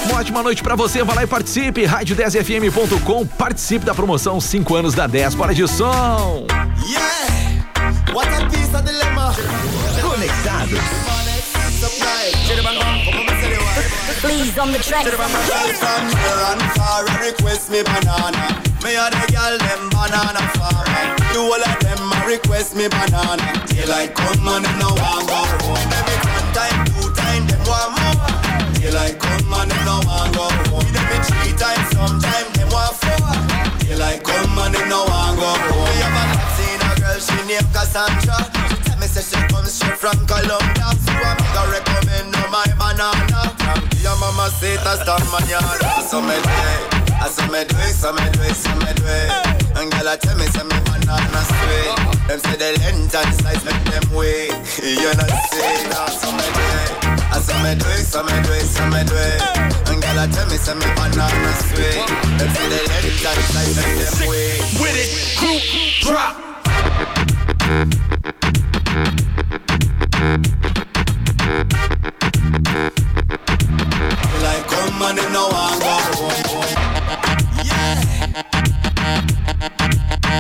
Uma 0.09 0.21
ótima 0.21 0.43
noite 0.43 0.63
pra 0.63 0.75
você, 0.75 1.05
vai 1.05 1.17
lá 1.17 1.23
e 1.25 1.27
participe. 1.27 1.83
Rádio10fm.com, 1.83 3.27
participe 3.27 3.85
da 3.85 3.95
promoção 3.95 4.41
5 4.41 4.75
anos 4.75 4.95
da 4.95 5.07
10. 5.07 5.35
Bora 5.35 5.55
de 5.55 5.69
som! 5.69 6.47
Yeah! 6.89 8.15
What 8.15 8.27
a 8.33 8.49
piece 8.49 8.75
of 8.75 8.85
dilemma. 8.85 9.35
Conectados. 10.01 10.81
Please 14.23 14.59
on 14.59 14.73
the 14.73 14.79
track. 14.79 15.05
Request 17.21 17.71
me 17.71 17.83
banana. 17.83 18.63
Me 18.83 18.97
the 18.97 19.27
girl 19.31 19.59
them 19.59 19.91
banana 19.91 20.41
farmer. 20.57 21.17
Do 21.35 21.43
all 21.43 21.63
of 21.63 21.79
them 21.81 22.13
a 22.13 22.27
request 22.27 22.75
me 22.75 22.89
banana. 22.89 23.67
Daylight 23.67 24.15
come 24.15 24.49
and 24.49 24.65
them 24.65 24.79
no 24.79 24.89
want 24.89 25.29
go 25.29 25.35
home. 25.67 25.77
Every 25.93 26.53
time, 26.55 26.85
two 26.87 27.13
time, 27.15 27.47
them 27.47 27.61
want 27.67 28.01
more. 28.01 28.38
Daylight 28.89 29.19
come 29.19 29.53
and 29.53 29.71
them 29.71 29.85
no 29.85 30.01
want 30.09 30.33
go 30.33 30.49
home. 30.73 30.81
Every 30.81 31.21
three 31.21 31.53
times, 31.61 31.93
sometime 31.93 32.49
them 32.57 32.69
want 32.73 32.97
four. 32.97 33.21
Daylight 33.85 34.25
come 34.25 34.59
and 34.65 34.75
them 34.75 34.89
no 34.89 35.05
want 35.05 35.37
go 35.37 35.45
home. 35.45 35.85
Me 35.93 36.01
have 36.01 36.17
a 36.17 36.41
seen 36.57 36.81
a 36.81 36.97
girl, 36.97 37.21
she 37.21 37.37
named 37.45 37.69
Cassandra. 37.77 38.49
She 38.73 38.77
tell 38.89 38.97
me 38.97 39.07
say 39.07 39.21
she 39.21 39.37
comes 39.53 39.73
straight 39.77 39.93
from 39.93 40.17
Colombia. 40.25 40.89
So 41.05 41.13
I'm 41.13 41.37
gonna 41.37 41.69
recommend 41.69 42.35
her 42.35 42.49
my 42.49 42.65
banana. 42.81 43.53
Your 44.01 44.17
mama 44.17 44.49
say 44.57 44.77
that's 44.81 45.05
the 45.05 45.21
manana. 45.37 46.09
So 46.09 46.23
me 46.23 46.41
it. 46.41 46.98
I 47.21 47.29
saw 47.29 47.47
me 47.51 47.65
do 47.65 47.77
it, 47.77 47.95
so 47.95 48.13
me 48.13 48.25
do 48.33 48.43
it, 48.43 48.55
so 48.55 48.71
me 48.79 48.93
do 48.95 49.05
it. 49.05 49.31
And 49.77 49.91
girl, 49.91 50.09
I 50.09 50.17
tell 50.17 50.37
me, 50.39 50.47
say 50.47 50.63
me 50.63 50.79
banana 50.87 51.43
sweet. 51.51 51.91
Them 52.29 52.39
say 52.39 52.57
the 52.57 52.79
length 52.79 53.15
and 53.15 53.35
size 53.35 53.65
make 53.65 53.85
them 53.91 54.07
wait. 54.15 54.53
You 54.83 55.11
know 55.19 55.27
say, 55.51 55.89
nah, 55.91 56.07
so 56.09 56.31
me 56.33 56.47
do 56.47 56.63
it. 56.79 56.91
I 57.35 57.41
saw 57.41 57.59
me 57.63 57.75
do 57.75 57.87
it, 57.91 58.07
so 58.07 58.23
me 58.23 58.33
do 58.43 58.53
it, 58.55 58.67
so 58.67 58.85
me 58.87 59.03
do 59.05 59.15
it. 59.15 59.43
And 59.91 60.01
girl, 60.03 60.19
I 60.19 60.27
tell 60.31 60.47
me, 60.47 60.57
say 60.57 60.75
me 60.75 60.87
banana 60.95 61.53
sweet. 61.67 62.07
Them 62.39 62.49
say 62.55 62.67
the 62.71 62.81
length 62.87 63.27
and 63.27 63.43
size 63.51 63.75
make 63.77 63.99
them 63.99 64.15
wait. 64.29 64.63
With 64.79 64.97
it, 64.97 65.11
group 65.39 65.63
drop. 66.07 66.35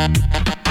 Like 0.06 0.67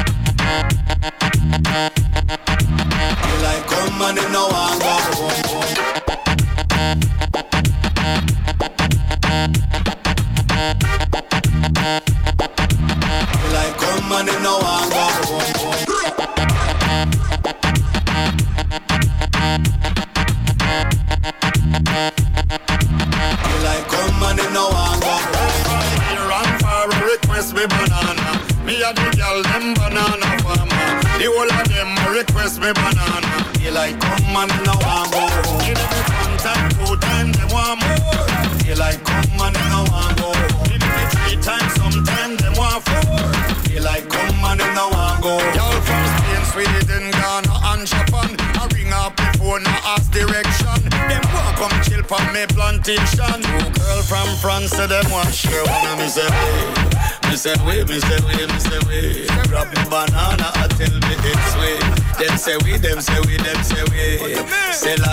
say 57.48 57.66
way, 57.66 57.84
me 57.84 58.00
say 58.00 58.20
way, 58.26 58.46
me 58.46 58.60
say 58.60 58.80
way. 58.88 59.26
Grab 59.48 59.68
me 59.72 59.80
banana, 59.90 60.52
I 60.56 60.68
tell 60.76 60.92
me 60.92 61.16
it's 61.24 61.56
way. 61.56 61.80
Them 62.20 62.38
say 62.38 62.58
we, 62.64 62.78
them 62.78 63.00
say 63.00 63.20
we, 63.26 63.38
them 63.38 63.64
say 63.64 63.84
we. 63.88 64.36
Say 64.74 64.96
la 64.98 65.08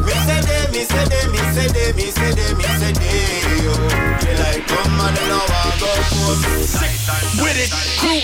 Me 0.00 0.12
say 0.24 0.40
they, 0.40 0.64
me 0.72 0.84
say 0.84 1.04
they, 1.12 1.26
me 1.28 1.40
say 1.52 1.68
they, 1.68 1.92
me 1.92 2.06
say 2.08 2.32
they, 2.32 2.54
me 2.54 2.64
say 2.64 2.92
they, 2.92 3.64
yo. 3.64 3.74
Daylight 4.24 4.66
come 4.66 5.00
and 5.04 5.16
them 5.16 5.28
no 5.28 5.38
want 5.44 5.80
go 5.80 5.92
home. 5.92 6.40
with 7.44 7.60
it, 7.60 7.70
crew, 8.00 8.20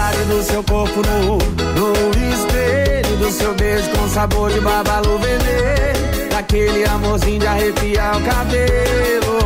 saudade 0.00 0.24
do 0.24 0.42
seu 0.42 0.62
corpo 0.64 1.02
nu, 1.02 1.38
no 1.76 2.32
espelho 2.32 3.16
do 3.18 3.30
seu 3.30 3.54
beijo 3.54 3.90
com 3.90 4.08
sabor 4.08 4.50
de 4.50 4.60
babalu 4.60 5.18
vermelho. 5.18 6.30
Daquele 6.30 6.84
amorzinho 6.84 7.40
de 7.40 7.46
arrepiar 7.46 8.16
o 8.16 8.20
cabelo. 8.22 9.38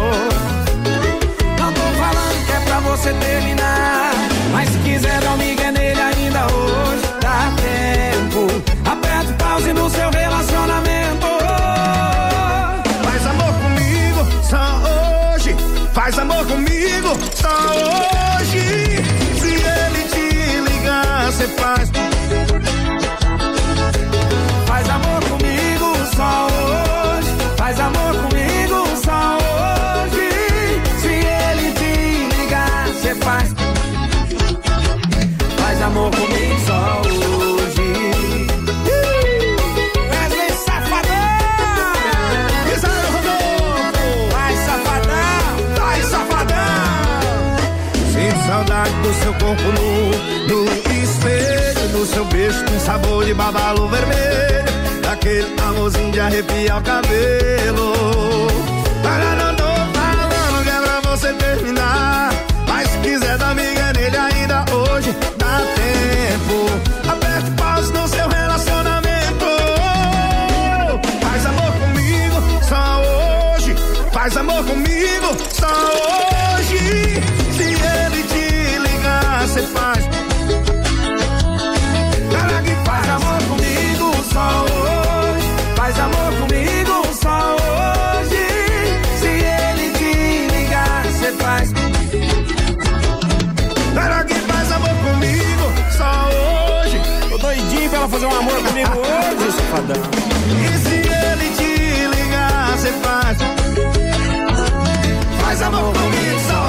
Não 1.59 1.73
tô 1.73 1.81
falando 1.81 2.47
que 2.47 2.53
é 2.53 2.61
pra 2.61 2.81
você 2.81 3.13
terminar. 3.15 4.13
Mas 4.53 4.69
se 4.69 4.79
quiser 4.79 5.21
dar 5.21 5.33
um 5.33 5.37
migué 5.39 5.73
nele 5.73 6.01
ainda 6.01 6.47
hoje, 6.47 7.03
dá 7.21 7.53
tempo. 7.57 8.47
Aperta 8.89 9.33
pause 9.45 9.73
no 9.73 9.91
seu 9.91 10.11
relacionamento. 10.11 11.27
Faz 13.03 13.27
amor 13.27 13.55
comigo, 13.55 14.27
só 14.49 15.35
hoje. 15.35 15.57
Faz 15.93 16.19
amor 16.19 16.47
comigo, 16.47 17.09
só 17.35 17.49
hoje. 18.39 19.14
Se 21.35 21.43
ele 21.43 21.49
te 21.49 21.49
ligar, 21.49 21.49
cê 21.49 21.49
faz. 21.49 21.91
Faz 24.67 24.89
amor 24.89 25.25
comigo, 25.25 25.87
só 26.15 26.47
hoje. 26.47 27.33
Faz 27.57 27.81
amor 27.81 28.15
comigo, 28.23 28.87
só 29.05 29.37
hoje. 29.43 30.29
Se 31.01 31.09
ele 31.09 31.73
te 31.73 31.93
ligar, 32.37 32.87
cê 33.03 33.15
faz. 33.17 33.55
Faz 35.59 35.83
amor 35.83 36.11
comigo 36.13 36.57
só 36.67 37.01
hoje. 37.01 37.89
Wesley 40.11 40.53
Safadão! 40.65 41.35
Isaías 42.77 43.11
Rodolfo! 43.13 44.31
Vai, 44.31 44.55
Safadão! 44.57 45.45
Vai, 45.79 46.01
Safadão! 46.03 46.87
Sinto 48.13 48.41
saudade 48.47 48.95
do 49.03 49.13
seu 49.15 49.35
corpo 49.35 49.69
nu, 49.73 50.11
no 50.49 50.84
seu 52.05 52.25
beijo 52.27 52.65
com 52.65 52.81
sabor 52.81 53.25
de 53.25 53.33
babalu 53.35 53.89
vermelho. 53.89 54.65
Daquele 55.03 55.55
amorzinho 55.61 56.13
de 56.13 56.21
arrepiar 56.21 56.79
o 56.79 56.83
cabelo. 56.83 57.93
Para 59.03 59.37
não 59.37 59.55
tô 59.55 59.65
falando 59.99 60.63
que 60.63 60.71
é 60.71 60.81
pra 60.81 61.11
você 61.11 61.33
terminar. 61.35 62.31
Mas 62.69 62.89
se 62.89 62.99
quiser 62.99 63.39
dar 63.39 63.55
miga 63.55 63.93
nele 63.93 64.17
ainda 64.17 64.65
hoje, 64.73 65.17
dá 65.39 65.61
tempo. 65.77 67.11
Aperte 67.11 67.51
pause 67.53 67.93
no 67.93 68.07
seu 68.09 68.29
relacionamento. 68.29 69.47
Faz 71.23 71.47
amor 71.47 71.73
comigo, 71.73 72.43
só 72.69 73.57
hoje. 73.57 73.75
Faz 74.13 74.37
amor 74.37 74.65
comigo, 74.65 75.37
só 75.51 75.69
hoje. 76.59 77.23
Se 77.57 77.63
ele 77.63 78.23
te 78.25 78.79
ligar, 78.79 79.49
cê 79.49 79.63
faz. 79.63 80.14
Comigo 98.85 99.01
hoje, 99.01 99.53
safadão. 99.53 100.03
E 100.61 100.79
se 100.79 100.95
ele 100.95 101.49
te 101.57 101.71
ligar, 102.17 102.77
você 102.77 102.93
faz. 102.93 103.39
Faz 105.41 105.63
amor 105.63 105.93
comigo 105.93 106.41
só 106.49 106.61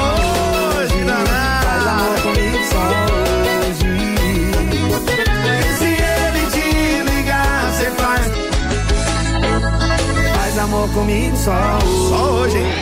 hoje, 0.78 1.04
danado. 1.04 1.66
Faz 1.66 1.88
amor 1.88 2.22
comigo 2.22 2.58
só 2.72 2.84
hoje. 3.12 3.88
E 5.60 5.74
se 5.78 5.86
ele 5.86 6.44
te 6.52 6.68
ligar, 7.12 7.72
você 7.72 7.88
faz. 7.92 8.32
Faz 10.36 10.58
amor 10.58 10.90
comigo 10.90 11.36
só 11.38 11.52
hoje. 11.52 12.10
Só 12.10 12.32
hoje, 12.32 12.58
hein? 12.58 12.74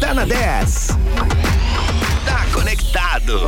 Tá 0.00 0.14
na 0.14 0.24
10. 0.24 0.96
Tá 2.24 2.46
conectado. 2.52 3.40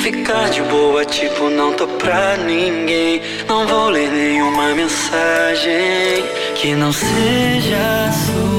Ficar 0.00 0.50
de 0.50 0.62
boa, 0.62 1.04
tipo, 1.04 1.50
não 1.50 1.72
tô 1.72 1.86
pra 1.86 2.36
ninguém. 2.36 3.20
Não 3.46 3.66
vou 3.66 3.90
ler 3.90 4.10
nenhuma 4.10 4.74
mensagem 4.74 6.24
que 6.54 6.74
não 6.74 6.92
seja 6.92 8.10
sua. 8.12 8.57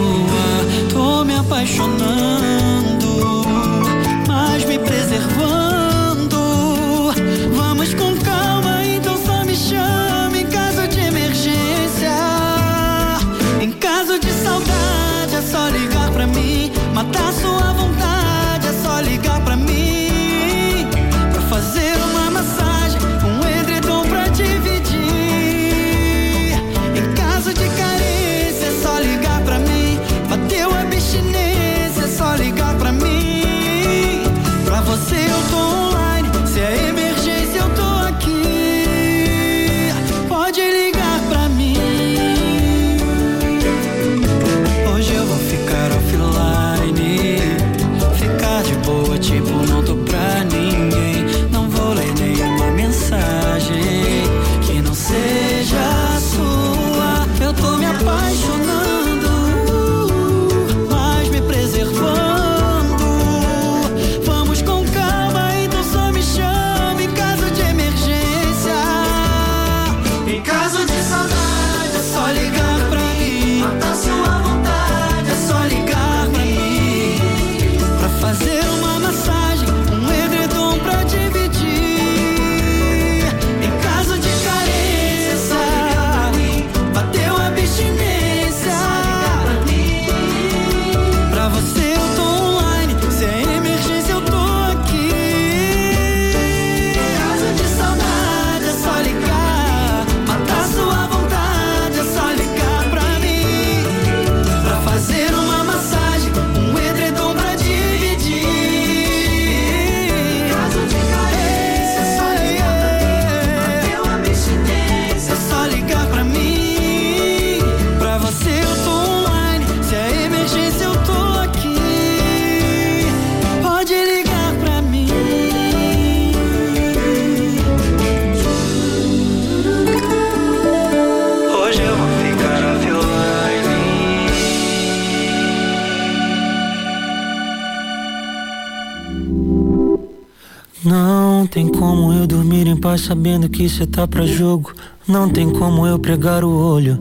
Sabendo 142.98 143.50
que 143.50 143.70
cê 143.70 143.86
tá 143.86 144.08
pra 144.08 144.26
jogo. 144.26 144.74
Não 145.08 145.30
tem 145.30 145.50
como 145.50 145.86
eu 145.86 145.98
pregar 146.00 146.44
o 146.44 146.52
olho. 146.52 146.98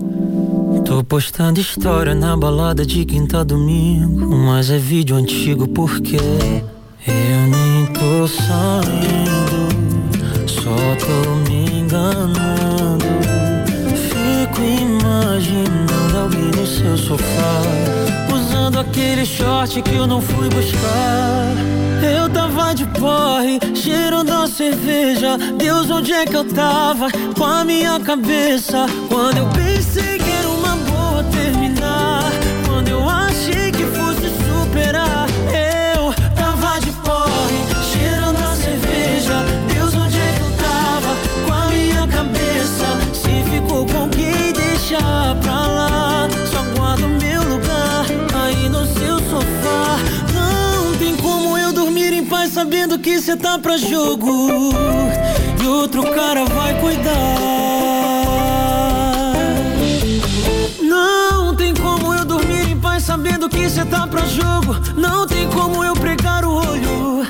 Tô 0.85 1.05
postando 1.05 1.61
história 1.61 2.15
na 2.15 2.37
balada 2.37 2.87
de 2.87 3.05
quinta 3.05 3.45
domingo. 3.45 4.35
Mas 4.35 4.71
é 4.71 4.79
vídeo 4.79 5.17
antigo 5.17 5.69
porque 5.69 6.17
eu 6.17 7.41
nem 7.47 7.87
tô 7.93 8.27
saindo. 8.27 9.69
Só 10.47 10.75
tô 11.05 11.51
me 11.51 11.81
enganando. 11.81 13.05
Fico 13.95 14.63
imaginando 14.63 16.19
alguém 16.19 16.51
no 16.51 16.67
seu 16.67 16.97
sofá. 16.97 17.63
Usando 18.35 18.81
aquele 18.81 19.27
short 19.27 19.83
que 19.83 19.95
eu 19.95 20.07
não 20.07 20.21
fui 20.21 20.49
buscar. 20.49 21.55
Eu 22.03 22.29
tava 22.31 22.48
de 22.75 22.85
porre, 22.99 23.59
cheirando 23.75 24.31
a 24.31 24.47
cerveja. 24.47 25.39
Deus, 25.57 25.91
onde 25.91 26.13
é 26.13 26.27
que 26.27 26.35
eu 26.35 26.45
tava? 26.45 27.09
Com 27.37 27.45
a 27.45 27.65
minha 27.65 27.99
cabeça. 28.01 28.87
Quando 29.09 29.39
eu 29.39 29.47
pensei 29.49 30.19
que 30.19 30.31
era 30.31 30.49
uma 30.49 30.77
boa 30.77 31.25
terminar. 31.25 32.31
Quando 32.67 32.89
eu 32.89 33.09
achei 33.09 33.73
que 33.73 33.85
fosse 33.85 34.29
superar. 34.47 35.27
Eu 35.95 36.13
tava 36.35 36.79
de 36.81 36.91
porre, 36.93 37.59
cheirando 37.91 38.37
a 38.37 38.55
cerveja. 38.55 39.45
Deus, 39.73 39.95
onde 39.95 40.19
é 40.19 40.33
que 40.33 40.43
eu 40.43 40.53
tava? 40.59 41.17
Com 41.47 41.53
a 41.53 41.67
minha 41.71 42.07
cabeça. 42.07 42.87
Se 43.15 43.51
ficou 43.51 43.87
com 43.87 44.09
quem 44.11 44.53
deixa 44.53 44.99
pra 45.43 45.58
sabendo 52.69 52.99
que 52.99 53.19
cê 53.19 53.35
tá 53.35 53.59
pra 53.59 53.79
jogo. 53.79 54.51
E 55.59 55.67
outro 55.67 56.03
cara 56.03 56.45
vai 56.45 56.79
cuidar. 56.79 57.15
Não 60.83 61.57
tem 61.57 61.73
como 61.75 62.13
eu 62.13 62.27
dormir 62.27 62.71
em 62.71 62.79
paz 62.79 63.05
sabendo 63.05 63.49
que 63.49 63.71
cê 63.71 63.87
tá 63.87 64.07
pra 64.07 64.21
jogo. 64.27 64.77
Não 64.99 65.27
tem 65.27 65.49
como 65.49 65.83
eu 65.83 65.95
pregar 65.95 66.45
o 66.45 66.57
olho. 66.57 67.27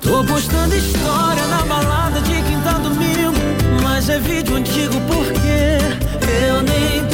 Tô 0.00 0.24
postando 0.24 0.74
história 0.74 1.46
na 1.48 1.62
balada 1.66 2.22
de 2.22 2.42
quinta 2.42 2.72
domingo. 2.78 3.36
Mas 3.82 4.08
é 4.08 4.18
vídeo 4.18 4.56
antigo 4.56 4.94
porque 5.08 5.76
eu 6.48 6.62
nem 6.62 7.09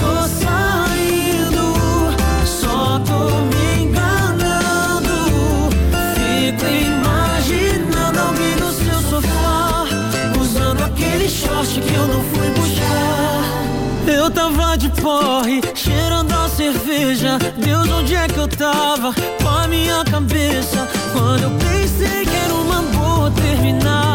não 12.06 12.22
fui 12.22 12.48
buscar. 12.50 13.66
Eu 14.06 14.30
tava 14.30 14.76
de 14.76 14.88
porre, 15.00 15.60
cheirando 15.74 16.32
a 16.32 16.48
cerveja. 16.48 17.38
Deus, 17.56 17.88
onde 17.90 18.14
é 18.14 18.28
que 18.28 18.38
eu 18.38 18.48
tava? 18.48 19.12
Com 19.42 19.48
a 19.48 19.66
minha 19.66 20.04
cabeça. 20.04 20.88
Quando 21.12 21.42
eu 21.42 21.50
pensei 21.50 22.24
que 22.24 22.36
era 22.36 22.54
uma 22.54 22.82
boa 22.82 23.30
terminar. 23.30 24.05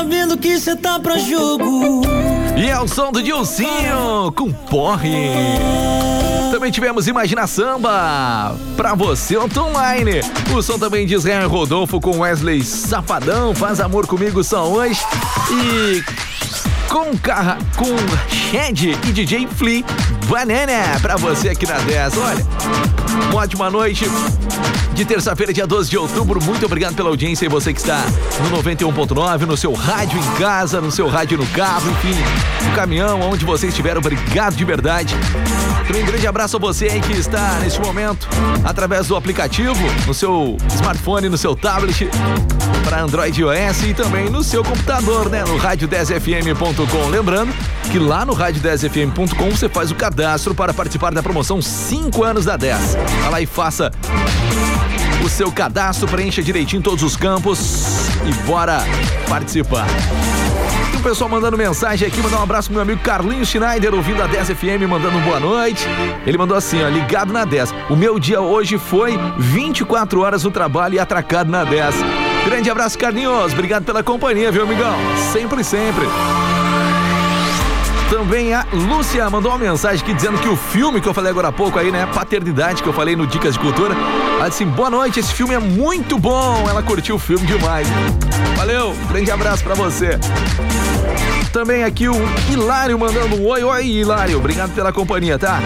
Sabendo 0.00 0.38
que 0.38 0.58
cê 0.58 0.74
tá 0.74 0.98
pra 0.98 1.18
jogo. 1.18 2.00
E 2.56 2.70
é 2.70 2.80
o 2.80 2.88
som 2.88 3.12
do 3.12 3.22
Dilcinho 3.22 4.32
com 4.34 4.50
porre. 4.50 5.30
Também 6.50 6.70
tivemos 6.70 7.06
Imagina 7.06 7.46
Samba 7.46 8.56
pra 8.78 8.94
você 8.94 9.36
online. 9.36 10.22
O 10.56 10.62
som 10.62 10.78
também 10.78 11.06
de 11.06 11.14
Israel 11.14 11.50
Rodolfo 11.50 12.00
com 12.00 12.20
Wesley 12.20 12.62
Safadão, 12.64 13.54
Faz 13.54 13.78
Amor 13.78 14.06
Comigo 14.06 14.42
só 14.42 14.66
hoje. 14.66 14.98
E 15.50 16.02
com 16.88 17.14
Carra, 17.18 17.58
com 17.76 17.94
Shed 18.26 18.98
e 19.06 19.12
DJ 19.12 19.46
Flea, 19.54 19.84
Banana 20.28 20.98
pra 21.02 21.16
você 21.18 21.50
aqui 21.50 21.66
na 21.66 21.78
10. 21.78 22.16
Olha, 22.16 22.46
uma 23.30 23.42
ótima 23.42 23.70
noite 23.70 24.06
de 25.00 25.06
terça-feira, 25.06 25.50
dia 25.50 25.66
12 25.66 25.88
de 25.88 25.96
outubro. 25.96 26.44
Muito 26.44 26.66
obrigado 26.66 26.94
pela 26.94 27.08
audiência 27.08 27.46
e 27.46 27.48
você 27.48 27.72
que 27.72 27.80
está 27.80 28.04
no 28.50 28.62
91.9, 28.62 29.46
no 29.46 29.56
seu 29.56 29.72
rádio 29.72 30.18
em 30.18 30.38
casa, 30.38 30.78
no 30.78 30.90
seu 30.90 31.08
rádio 31.08 31.38
no 31.38 31.46
carro, 31.46 31.90
enfim, 31.90 32.14
no 32.68 32.76
caminhão, 32.76 33.18
onde 33.22 33.42
você 33.42 33.68
estiver. 33.68 33.96
Obrigado 33.96 34.54
de 34.54 34.62
verdade. 34.62 35.14
Um 35.88 36.04
grande 36.04 36.26
abraço 36.26 36.56
a 36.56 36.60
você 36.60 36.86
aí 36.86 37.00
que 37.00 37.14
está 37.14 37.58
neste 37.60 37.80
momento 37.80 38.28
através 38.62 39.08
do 39.08 39.16
aplicativo, 39.16 39.80
no 40.06 40.12
seu 40.12 40.58
smartphone, 40.68 41.30
no 41.30 41.38
seu 41.38 41.56
tablet, 41.56 42.08
para 42.84 43.00
Android 43.00 43.40
e 43.40 43.42
iOS 43.42 43.82
e 43.84 43.94
também 43.94 44.28
no 44.28 44.44
seu 44.44 44.62
computador, 44.62 45.30
né? 45.30 45.42
No 45.44 45.58
rádio10fm.com. 45.58 47.08
Lembrando 47.08 47.54
que 47.90 47.98
lá 47.98 48.26
no 48.26 48.36
rádio10fm.com 48.36 49.50
você 49.50 49.68
faz 49.68 49.90
o 49.90 49.94
cadastro 49.94 50.54
para 50.54 50.74
participar 50.74 51.12
da 51.12 51.22
promoção 51.22 51.62
5 51.62 52.22
anos 52.22 52.44
da 52.44 52.56
10. 52.56 52.96
Vai 53.22 53.30
lá 53.30 53.40
e 53.40 53.46
faça 53.46 53.90
seu 55.30 55.50
cadastro, 55.50 56.08
preencha 56.08 56.42
direitinho 56.42 56.82
todos 56.82 57.02
os 57.02 57.16
campos 57.16 58.08
e 58.26 58.32
bora 58.46 58.82
participar. 59.28 59.86
Um 60.94 61.02
pessoal 61.02 61.30
mandando 61.30 61.56
mensagem 61.56 62.06
aqui, 62.06 62.20
mandar 62.20 62.40
um 62.40 62.42
abraço 62.42 62.68
pro 62.68 62.74
meu 62.74 62.82
amigo 62.82 63.00
Carlinhos 63.00 63.48
Schneider, 63.48 63.94
ouvindo 63.94 64.22
a 64.22 64.26
10 64.26 64.50
FM, 64.50 64.86
mandando 64.86 65.16
um 65.16 65.22
boa 65.22 65.40
noite. 65.40 65.86
Ele 66.26 66.36
mandou 66.36 66.56
assim, 66.56 66.82
ó, 66.82 66.88
ligado 66.88 67.32
na 67.32 67.44
10. 67.44 67.72
O 67.88 67.96
meu 67.96 68.18
dia 68.18 68.40
hoje 68.40 68.76
foi 68.76 69.18
24 69.38 70.20
horas 70.20 70.44
no 70.44 70.50
trabalho 70.50 70.96
e 70.96 70.98
atracado 70.98 71.50
na 71.50 71.64
10. 71.64 71.94
Grande 72.44 72.68
abraço, 72.68 72.98
Carlinhos. 72.98 73.52
Obrigado 73.52 73.84
pela 73.84 74.02
companhia, 74.02 74.52
viu, 74.52 74.64
amigão? 74.64 74.94
Sempre, 75.32 75.64
sempre. 75.64 76.04
Também 78.10 78.52
a 78.52 78.66
Lúcia 78.72 79.30
mandou 79.30 79.52
uma 79.52 79.58
mensagem 79.58 80.02
aqui 80.02 80.12
dizendo 80.12 80.36
que 80.38 80.48
o 80.48 80.56
filme 80.56 81.00
que 81.00 81.08
eu 81.08 81.14
falei 81.14 81.30
agora 81.30 81.48
há 81.48 81.52
pouco 81.52 81.78
aí, 81.78 81.92
né? 81.92 82.06
Paternidade, 82.12 82.82
que 82.82 82.88
eu 82.88 82.92
falei 82.92 83.14
no 83.14 83.24
Dicas 83.24 83.54
de 83.54 83.60
Cultura. 83.60 83.94
Ela 83.94 84.48
disse 84.48 84.64
assim, 84.64 84.72
boa 84.72 84.90
noite, 84.90 85.20
esse 85.20 85.32
filme 85.32 85.54
é 85.54 85.60
muito 85.60 86.18
bom. 86.18 86.68
Ela 86.68 86.82
curtiu 86.82 87.14
o 87.14 87.18
filme 87.20 87.46
demais. 87.46 87.86
Valeu, 88.56 88.94
grande 89.08 89.30
abraço 89.30 89.62
pra 89.62 89.74
você. 89.74 90.18
Também 91.52 91.84
aqui 91.84 92.08
o 92.08 92.16
Hilário 92.50 92.98
mandando 92.98 93.36
um 93.36 93.46
oi, 93.46 93.62
oi, 93.62 93.86
Hilário. 93.86 94.38
Obrigado 94.38 94.74
pela 94.74 94.92
companhia, 94.92 95.38
tá? 95.38 95.60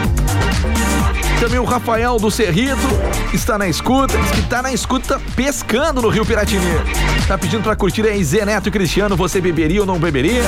Também 1.40 1.58
o 1.58 1.64
Rafael 1.64 2.18
do 2.18 2.30
Cerrito 2.30 2.76
está 3.32 3.58
na 3.58 3.68
escuta, 3.68 4.16
que 4.32 4.40
está 4.40 4.62
na 4.62 4.72
escuta 4.72 5.20
pescando 5.36 6.00
no 6.00 6.08
Rio 6.08 6.24
Piratini. 6.24 6.64
Tá 7.26 7.36
pedindo 7.36 7.62
para 7.62 7.76
curtir 7.76 8.06
aí 8.06 8.22
Zé 8.24 8.44
Neto 8.44 8.68
e 8.68 8.72
Cristiano, 8.72 9.16
você 9.16 9.40
beberia 9.40 9.80
ou 9.80 9.86
não 9.86 9.98
beberia? 9.98 10.42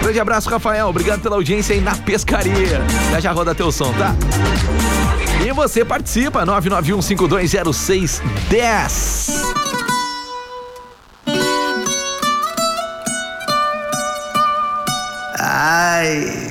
Grande 0.00 0.20
abraço, 0.20 0.48
Rafael. 0.48 0.88
Obrigado 0.88 1.20
pela 1.20 1.34
audiência 1.36 1.74
aí 1.74 1.80
na 1.80 1.96
pescaria. 1.96 2.80
Já 3.10 3.20
já 3.20 3.32
roda 3.32 3.54
teu 3.54 3.72
som, 3.72 3.92
tá? 3.94 4.14
E 5.44 5.52
você 5.52 5.84
participa, 5.84 6.46
991520610. 6.46 9.32
Ai. 15.38 16.43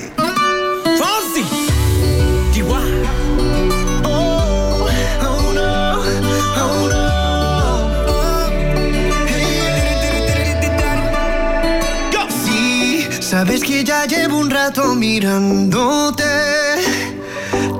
Sabes 13.54 13.68
que 13.68 13.84
ya 13.84 14.04
llevo 14.04 14.38
un 14.38 14.50
rato 14.50 14.96
mirándote. 14.96 16.24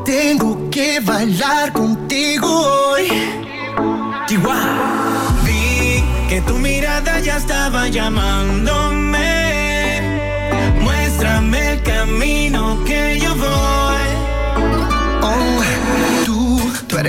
Tengo 0.05 0.71
que 0.71 1.01
bailar 1.01 1.73
contigo 1.73 2.47
hoy. 2.47 3.09
Chihuahua. 4.29 5.35
Vi 5.45 6.05
que 6.29 6.41
tu 6.43 6.59
mirada 6.59 7.19
ya 7.19 7.39
estaba 7.39 7.89
llamándome. 7.89 8.94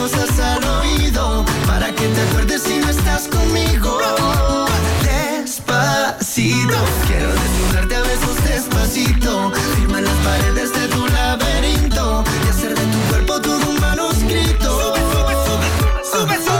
cosas 0.00 0.38
al 0.38 0.64
oído. 0.64 1.44
Para 1.66 1.92
que 1.94 2.06
te 2.08 2.20
acuerdes 2.22 2.62
si 2.62 2.78
no 2.78 2.88
estás 2.88 3.28
conmigo. 3.28 3.98
Despacito, 5.02 6.78
quiero 7.06 7.28
desnudarte 7.42 7.96
a 7.96 8.00
besos 8.00 8.36
despacito. 8.44 9.52
Firma 9.76 10.00
las 10.00 10.18
paredes 10.28 10.72
de 10.72 10.88
tu 10.88 11.06
laberinto. 11.06 12.24
Y 12.46 12.48
hacer 12.48 12.74
de 12.74 12.86
tu 12.92 12.98
cuerpo 13.10 13.40
todo 13.40 13.70
un 13.70 13.80
manuscrito. 13.80 14.68
Sube, 16.10 16.36
sube. 16.36 16.36
Quiero 16.44 16.59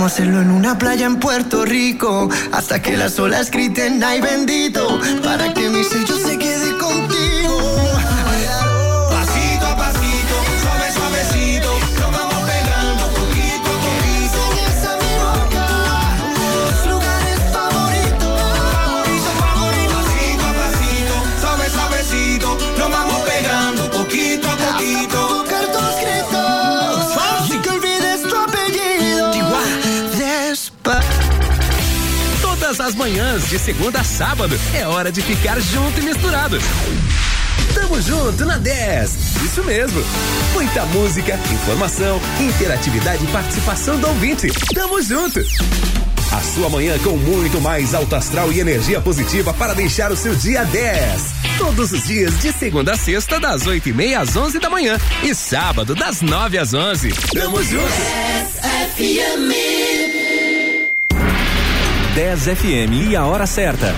Vamos 0.00 0.12
a 0.12 0.14
hacerlo 0.14 0.40
en 0.40 0.50
una 0.50 0.78
playa 0.78 1.04
en 1.04 1.16
Puerto 1.16 1.66
Rico. 1.66 2.30
Hasta 2.52 2.80
que 2.80 2.96
las 2.96 3.18
olas 3.18 3.50
griten, 3.50 4.02
ay 4.02 4.22
bendito. 4.22 4.98
Para 5.22 5.52
que 5.52 5.68
mi 5.68 5.84
sello 5.84 6.16
manhãs, 33.10 33.48
de 33.48 33.58
segunda 33.58 34.00
a 34.00 34.04
sábado, 34.04 34.58
é 34.72 34.86
hora 34.86 35.10
de 35.10 35.20
ficar 35.20 35.60
junto 35.60 35.98
e 35.98 36.02
misturado. 36.04 36.58
Tamo 37.74 38.00
junto 38.00 38.44
na 38.44 38.56
10. 38.56 39.42
Isso 39.44 39.64
mesmo. 39.64 40.00
Muita 40.52 40.84
música, 40.86 41.38
informação, 41.52 42.20
interatividade 42.40 43.24
e 43.24 43.26
participação 43.28 43.98
do 43.98 44.06
ouvinte. 44.08 44.48
Tamo 44.72 45.02
junto. 45.02 45.40
A 46.30 46.40
sua 46.40 46.68
manhã 46.68 46.96
com 47.00 47.16
muito 47.16 47.60
mais 47.60 47.94
alto 47.94 48.14
astral 48.14 48.52
e 48.52 48.60
energia 48.60 49.00
positiva 49.00 49.52
para 49.52 49.74
deixar 49.74 50.12
o 50.12 50.16
seu 50.16 50.34
dia 50.36 50.64
10. 50.64 51.22
Todos 51.58 51.90
os 51.90 52.04
dias, 52.04 52.38
de 52.38 52.52
segunda 52.52 52.92
a 52.92 52.96
sexta, 52.96 53.40
das 53.40 53.66
8 53.66 53.88
e 53.88 53.92
meia 53.92 54.20
às 54.20 54.36
11 54.36 54.60
da 54.60 54.70
manhã. 54.70 54.96
E 55.24 55.34
sábado, 55.34 55.96
das 55.96 56.22
9 56.22 56.58
às 56.58 56.72
11. 56.72 57.12
Tamo 57.34 57.60
junto. 57.64 57.92
10 62.20 62.48
FM 62.48 63.08
e 63.08 63.16
a 63.16 63.24
hora 63.24 63.46
certa. 63.46 63.94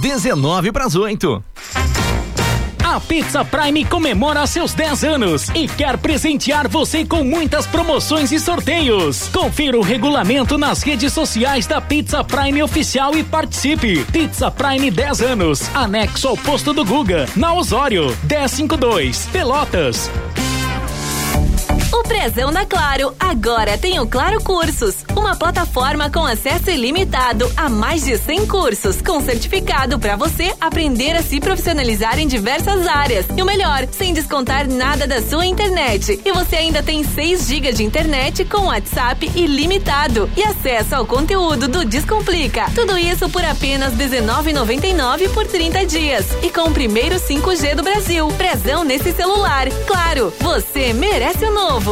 19 0.00 0.72
para 0.72 0.86
as 0.86 0.94
8. 0.94 1.44
A 2.82 3.00
Pizza 3.00 3.44
Prime 3.44 3.84
comemora 3.84 4.46
seus 4.46 4.72
10 4.72 5.04
anos 5.04 5.48
e 5.50 5.68
quer 5.68 5.98
presentear 5.98 6.66
você 6.68 7.04
com 7.04 7.22
muitas 7.22 7.66
promoções 7.66 8.32
e 8.32 8.40
sorteios. 8.40 9.28
Confira 9.28 9.78
o 9.78 9.82
regulamento 9.82 10.56
nas 10.56 10.82
redes 10.82 11.12
sociais 11.12 11.66
da 11.66 11.82
Pizza 11.82 12.24
Prime 12.24 12.62
Oficial 12.62 13.14
e 13.14 13.22
participe. 13.22 14.02
Pizza 14.06 14.50
Prime 14.50 14.90
10 14.90 15.20
anos, 15.20 15.70
anexo 15.74 16.28
ao 16.28 16.36
posto 16.38 16.72
do 16.72 16.82
Guga, 16.82 17.28
na 17.36 17.52
Osório, 17.52 18.06
1052, 18.26 19.26
Pelotas. 19.26 20.10
Prezão 22.02 22.52
da 22.52 22.66
Claro 22.66 23.14
agora 23.18 23.78
tem 23.78 24.00
o 24.00 24.06
Claro 24.06 24.42
Cursos, 24.42 25.04
uma 25.16 25.36
plataforma 25.36 26.10
com 26.10 26.24
acesso 26.24 26.70
ilimitado 26.70 27.50
a 27.56 27.68
mais 27.68 28.04
de 28.04 28.16
100 28.18 28.46
cursos, 28.46 29.00
com 29.00 29.20
certificado 29.20 29.98
para 29.98 30.16
você 30.16 30.52
aprender 30.60 31.12
a 31.12 31.22
se 31.22 31.40
profissionalizar 31.40 32.18
em 32.18 32.26
diversas 32.26 32.86
áreas. 32.86 33.26
E 33.36 33.42
o 33.42 33.44
melhor, 33.44 33.86
sem 33.92 34.12
descontar 34.12 34.68
nada 34.68 35.06
da 35.06 35.22
sua 35.22 35.46
internet. 35.46 36.20
E 36.24 36.32
você 36.32 36.56
ainda 36.56 36.82
tem 36.82 37.04
6 37.04 37.46
GB 37.46 37.72
de 37.72 37.84
internet 37.84 38.44
com 38.44 38.66
WhatsApp 38.66 39.30
ilimitado 39.34 40.30
e 40.36 40.42
acesso 40.42 40.94
ao 40.94 41.06
conteúdo 41.06 41.68
do 41.68 41.84
Descomplica. 41.84 42.66
Tudo 42.74 42.98
isso 42.98 43.28
por 43.28 43.44
apenas 43.44 43.94
R$19,99 43.94 45.28
por 45.32 45.46
30 45.46 45.86
dias. 45.86 46.26
E 46.42 46.50
com 46.50 46.62
o 46.62 46.72
primeiro 46.72 47.16
5G 47.16 47.74
do 47.74 47.82
Brasil. 47.82 48.28
Prezão 48.36 48.84
nesse 48.84 49.12
celular. 49.12 49.68
Claro, 49.86 50.32
você 50.40 50.92
merece 50.92 51.44
o 51.44 51.54
novo. 51.54 51.91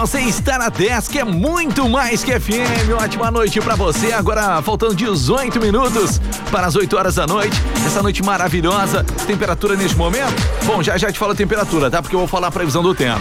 Você 0.00 0.20
está 0.20 0.56
na 0.56 0.70
10, 0.70 1.08
que 1.08 1.18
é 1.18 1.24
muito 1.24 1.86
mais 1.86 2.24
que 2.24 2.32
FM. 2.32 2.90
Ótima 2.98 3.30
noite 3.30 3.60
pra 3.60 3.74
você. 3.74 4.12
Agora 4.12 4.62
faltando 4.62 4.94
18 4.94 5.60
minutos 5.60 6.18
para 6.50 6.66
as 6.66 6.74
8 6.74 6.96
horas 6.96 7.16
da 7.16 7.26
noite. 7.26 7.54
Essa 7.84 8.02
noite 8.02 8.22
maravilhosa. 8.22 9.04
Temperatura 9.26 9.76
neste 9.76 9.98
momento? 9.98 10.42
Bom, 10.64 10.82
já 10.82 10.96
já 10.96 11.12
te 11.12 11.18
falo 11.18 11.32
a 11.32 11.34
temperatura, 11.34 11.90
tá? 11.90 12.00
Porque 12.00 12.16
eu 12.16 12.20
vou 12.20 12.26
falar 12.26 12.46
a 12.48 12.50
previsão 12.50 12.82
do 12.82 12.94
tempo. 12.94 13.20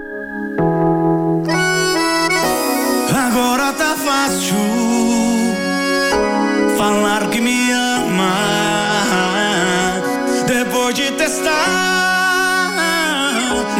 Agora 3.17 3.73
tá 3.75 3.95
fácil 3.95 4.57
falar 6.77 7.31
que 7.31 7.41
me 7.41 7.71
ama 7.71 8.33
depois 10.49 10.97
de 10.97 11.13
testar 11.13 11.88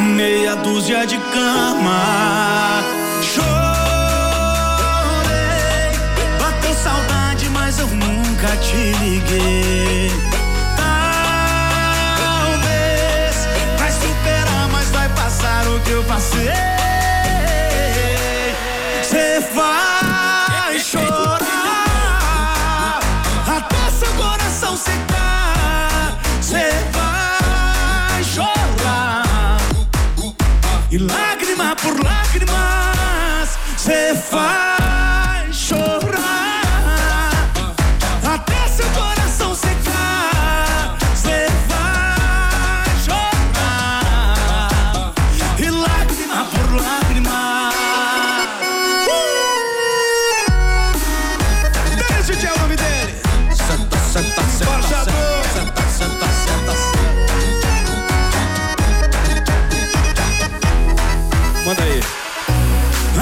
meia 0.01 0.57
dúzia 0.57 1.07
de 1.07 1.19
cama. 1.19 2.83
Chorei, 3.23 3.49
bateu 6.41 6.75
saudade, 6.75 7.49
mas 7.51 7.79
eu 7.79 7.87
nunca 7.89 8.57
te 8.57 8.93
liguei. 9.03 10.11
Talvez 12.37 13.49
vai 13.79 13.93
superar, 13.93 14.69
mas 14.73 14.91
vai 14.91 15.09
passar 15.11 15.67
o 15.67 15.81
que 15.81 15.91
eu 15.91 16.05
passei. 16.05 16.53
Você 19.03 19.41
vai 19.55 20.79
chorar 20.79 21.49
até 23.47 23.91
seu 23.91 24.13
coração 24.15 24.77
secar. 24.77 25.18
e 30.91 30.99
lágrima 30.99 31.77
por 31.77 32.03
lágrimas 32.03 33.59
se 33.77 34.15
faz. 34.15 34.78
Manda 61.69 61.83
aí. 61.83 62.01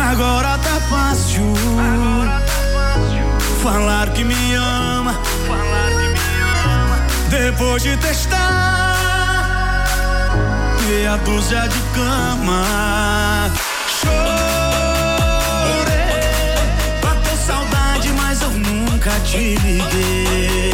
Agora 0.09 0.57
tá 0.59 0.81
fácil. 0.89 1.53
Falar 3.61 4.11
que 4.11 4.23
me 4.23 4.55
ama. 4.55 5.21
Depois 7.29 7.83
de 7.83 7.97
testar 7.97 8.95
meia 10.87 11.17
dúzia 11.25 11.67
de 11.67 11.81
cama. 11.93 13.51
Chorei. 14.01 14.15
Bateu 17.03 17.37
saudade, 17.45 18.13
mas 18.13 18.43
eu 18.43 18.51
nunca 18.51 19.11
te 19.25 19.57
liguei. 19.57 20.73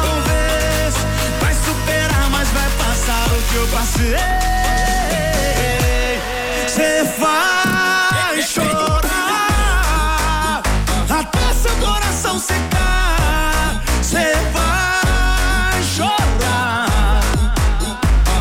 Talvez 0.00 0.94
vai 1.40 1.54
superar, 1.54 2.30
mas 2.32 2.48
vai 2.48 2.68
passar 2.70 3.26
o 3.28 3.42
que 3.42 3.54
eu 3.54 3.68
passei. 3.68 4.55
Vai 7.18 8.42
chorar 8.42 9.02
até 11.08 11.54
seu 11.54 11.74
coração 11.76 12.38
secar. 12.38 13.82
Cê 14.02 14.34
vai 14.52 15.82
chorar 15.82 17.24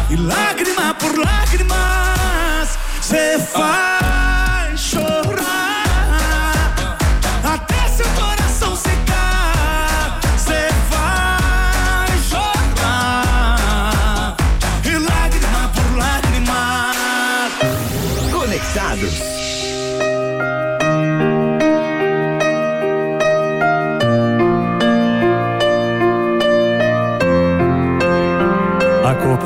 e 0.10 0.16
lágrima 0.16 0.94
por 0.96 1.18
lágrimas. 1.18 2.78
Cê 3.02 3.38
vai 3.54 3.95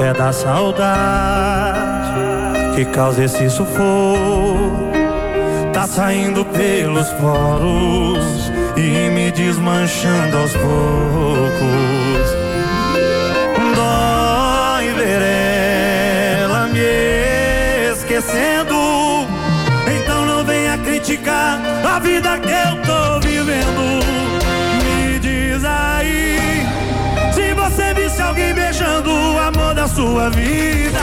é 0.09 0.13
da 0.13 0.33
saudade 0.33 2.09
que 2.75 2.85
causa 2.85 3.23
esse 3.23 3.49
sufoco. 3.49 4.89
Tá 5.71 5.85
saindo 5.85 6.43
pelos 6.45 7.07
poros 7.13 8.51
e 8.75 9.09
me 9.11 9.31
desmanchando 9.31 10.37
aos 10.37 10.53
poucos. 10.53 10.69
Dói 13.75 14.93
ver 14.93 15.21
ela 16.41 16.67
me 16.67 17.91
esquecendo. 17.93 19.27
Então 19.87 20.25
não 20.25 20.43
venha 20.43 20.77
criticar 20.79 21.59
a 21.85 21.99
vida 21.99 22.39
que 22.39 22.49
eu 22.49 22.81
tô 22.81 23.19
vivendo. 23.19 24.03
Me 24.83 25.19
diz 25.19 25.63
aí. 25.63 26.65
Se 27.31 27.53
você 27.53 27.93
visse 27.93 28.21
alguém 28.21 28.53
beijando 28.53 28.98
da 29.79 29.87
sua 29.87 30.29
vida, 30.31 30.99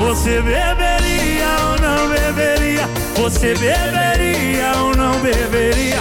você 0.00 0.40
beberia 0.40 1.46
ou 1.66 1.78
não 1.78 2.08
beberia? 2.08 2.88
Você 3.16 3.48
beberia 3.48 4.72
ou 4.78 4.96
não 4.96 5.20
beberia? 5.20 6.00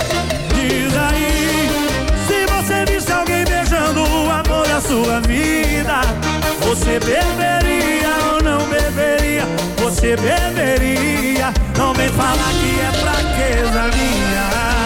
Diz 0.56 0.96
aí. 0.96 1.68
Se 2.26 2.46
você 2.46 2.86
visse 2.86 3.12
alguém 3.12 3.44
beijando 3.44 4.04
o 4.04 4.32
amor 4.32 4.66
da 4.70 4.80
sua 4.80 5.20
vida, 5.20 6.00
você 6.62 6.98
beberia 6.98 8.16
ou 8.32 8.42
não 8.42 8.60
beberia? 8.70 9.44
Você 9.84 10.16
beberia? 10.16 11.54
Não 11.78 11.94
vem 11.94 12.08
falar 12.08 12.54
que 12.54 12.80
é 12.80 12.92
fraqueza 13.02 13.84
minha. 13.98 14.77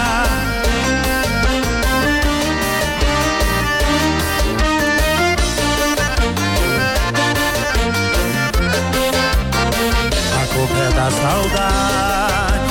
Culpa 10.61 10.77
é 10.77 10.89
da 10.93 11.09
saudade 11.09 12.69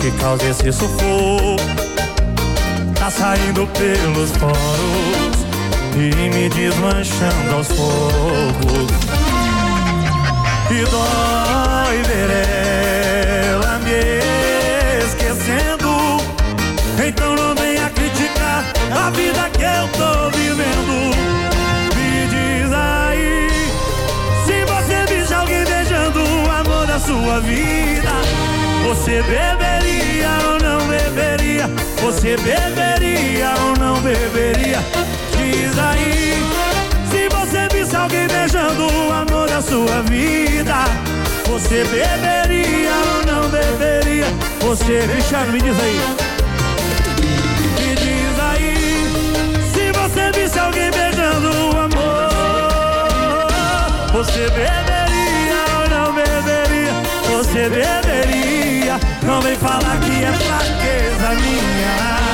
que 0.00 0.10
causa 0.20 0.48
esse 0.48 0.72
sufoco. 0.72 1.62
Tá 2.98 3.08
saindo 3.08 3.68
pelos 3.68 4.32
poros 4.32 5.46
e 5.94 6.12
me 6.30 6.48
desmanchando 6.48 7.54
aos 7.54 7.68
poucos. 7.68 8.90
E 10.72 10.84
dói 10.90 12.02
ver 12.02 12.30
ela 13.46 13.78
me 13.78 15.04
esquecendo. 15.06 16.20
Então 17.06 17.36
não 17.36 17.54
venha 17.54 17.88
criticar 17.90 18.64
a 18.90 19.10
vida 19.10 19.48
que 19.50 19.62
eu 19.62 19.86
tô 19.96 20.36
vivendo. 20.36 21.13
Sua 27.06 27.40
vida, 27.40 28.10
você 28.86 29.22
beberia 29.22 30.30
ou 30.48 30.58
não 30.58 30.88
beberia? 30.88 31.68
Você 32.00 32.36
beberia 32.38 33.54
ou 33.60 33.76
não 33.78 34.00
beberia? 34.00 34.78
Diz 35.36 35.78
aí. 35.78 36.42
Se 37.10 37.28
você 37.28 37.68
visse 37.72 37.94
alguém 37.94 38.26
beijando 38.26 38.86
o 38.86 39.12
amor 39.12 39.48
da 39.48 39.60
sua 39.60 40.02
vida, 40.02 40.84
você 41.46 41.84
beberia 41.84 42.90
ou 42.90 43.26
não 43.26 43.48
beberia? 43.50 44.26
Você, 44.60 45.06
Cristiano, 45.06 45.52
me 45.52 45.60
diz 45.60 45.78
aí. 45.78 46.00
Me 47.80 47.94
diz 47.96 48.40
aí. 48.40 48.74
Se 49.74 49.92
você 49.92 50.32
visse 50.32 50.58
alguém 50.58 50.90
beijando 50.90 51.50
o 51.50 51.70
amor, 51.80 52.30
você 54.12 54.48
beberia? 54.50 54.93
Você 57.54 57.68
beberia? 57.68 58.98
Não 59.22 59.40
vem 59.40 59.54
falar 59.54 60.00
que 60.00 60.24
é 60.24 60.32
fraqueza 60.32 61.34
minha. 61.40 62.33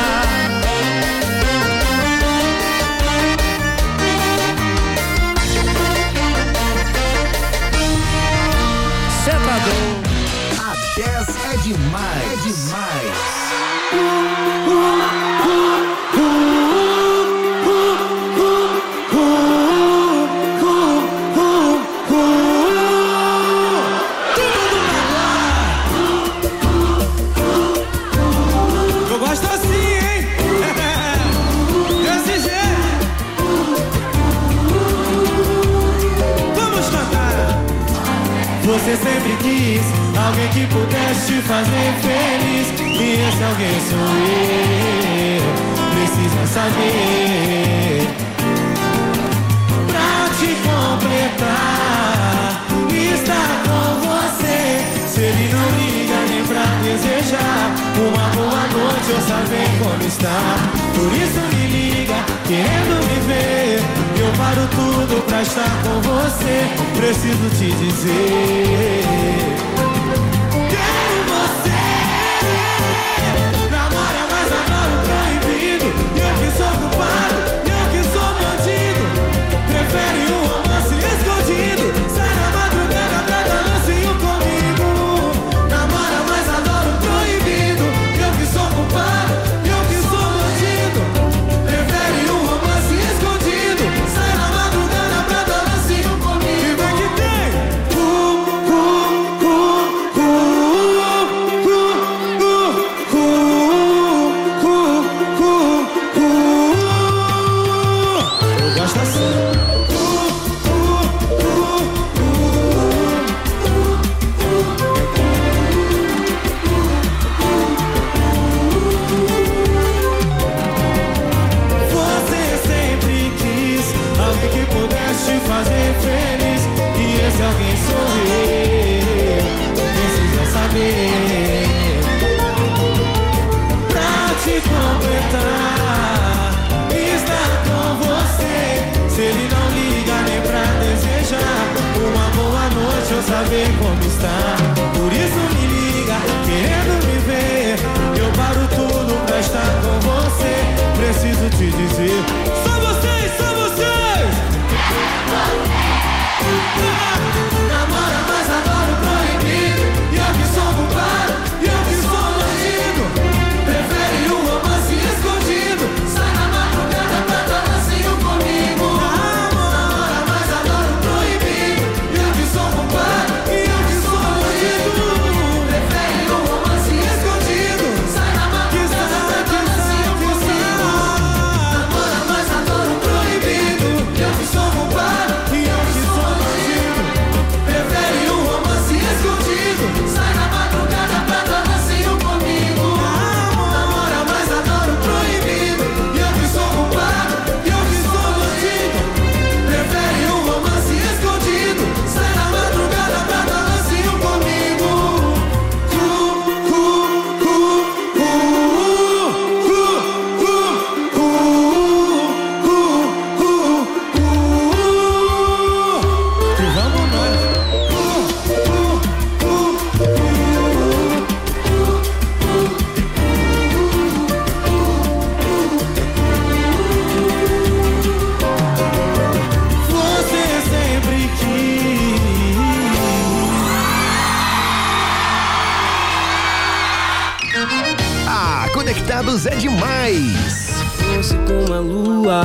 É 239.30 239.54
demais. 239.54 240.70
Fosse 241.14 241.36
como 241.46 241.72
a 241.72 241.78
lua, 241.78 242.44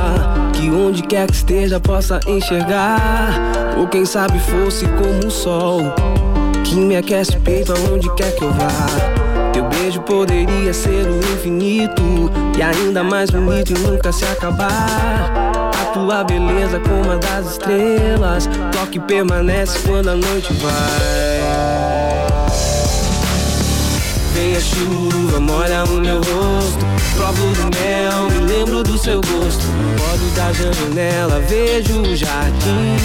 que 0.54 0.70
onde 0.70 1.02
quer 1.02 1.26
que 1.26 1.34
esteja 1.34 1.80
possa 1.80 2.20
enxergar. 2.28 3.76
Ou 3.78 3.88
quem 3.88 4.06
sabe 4.06 4.40
fosse 4.40 4.86
como 4.90 5.28
o 5.28 5.32
sol, 5.32 5.82
que 6.64 6.76
me 6.76 6.96
aquece 6.96 7.38
o 7.38 7.42
peito 7.42 7.74
aonde 7.74 8.14
quer 8.16 8.36
que 8.36 8.44
eu 8.44 8.52
vá. 8.54 9.52
Teu 9.52 9.68
beijo 9.68 10.00
poderia 10.02 10.74
ser 10.74 11.08
o 11.08 11.18
infinito, 11.34 12.04
e 12.56 12.62
ainda 12.62 13.04
mais 13.04 13.32
bonito 13.32 13.72
e 13.72 13.80
nunca 13.80 14.12
se 14.12 14.24
acabar. 14.26 15.72
A 15.82 15.86
tua 15.92 16.24
beleza 16.24 16.80
como 16.82 17.12
a 17.12 17.16
das 17.16 17.54
estrelas, 17.54 18.48
toque 18.72 19.00
permanece 19.00 19.80
quando 19.88 20.10
a 20.10 20.16
noite 20.16 20.54
vai. 20.54 21.35
A 24.56 24.60
chuva, 24.62 25.38
molha 25.42 25.84
o 25.84 26.00
meu 26.00 26.16
rosto. 26.16 26.86
Provo 27.14 27.46
do 27.56 27.78
mel, 27.78 28.30
me 28.30 28.54
lembro 28.54 28.84
do 28.84 28.98
seu 28.98 29.20
gosto. 29.20 29.66
Olho 30.14 30.32
da 30.34 30.54
janela, 30.54 31.42
vejo 31.42 32.02
o 32.02 32.16
jardim. 32.16 32.96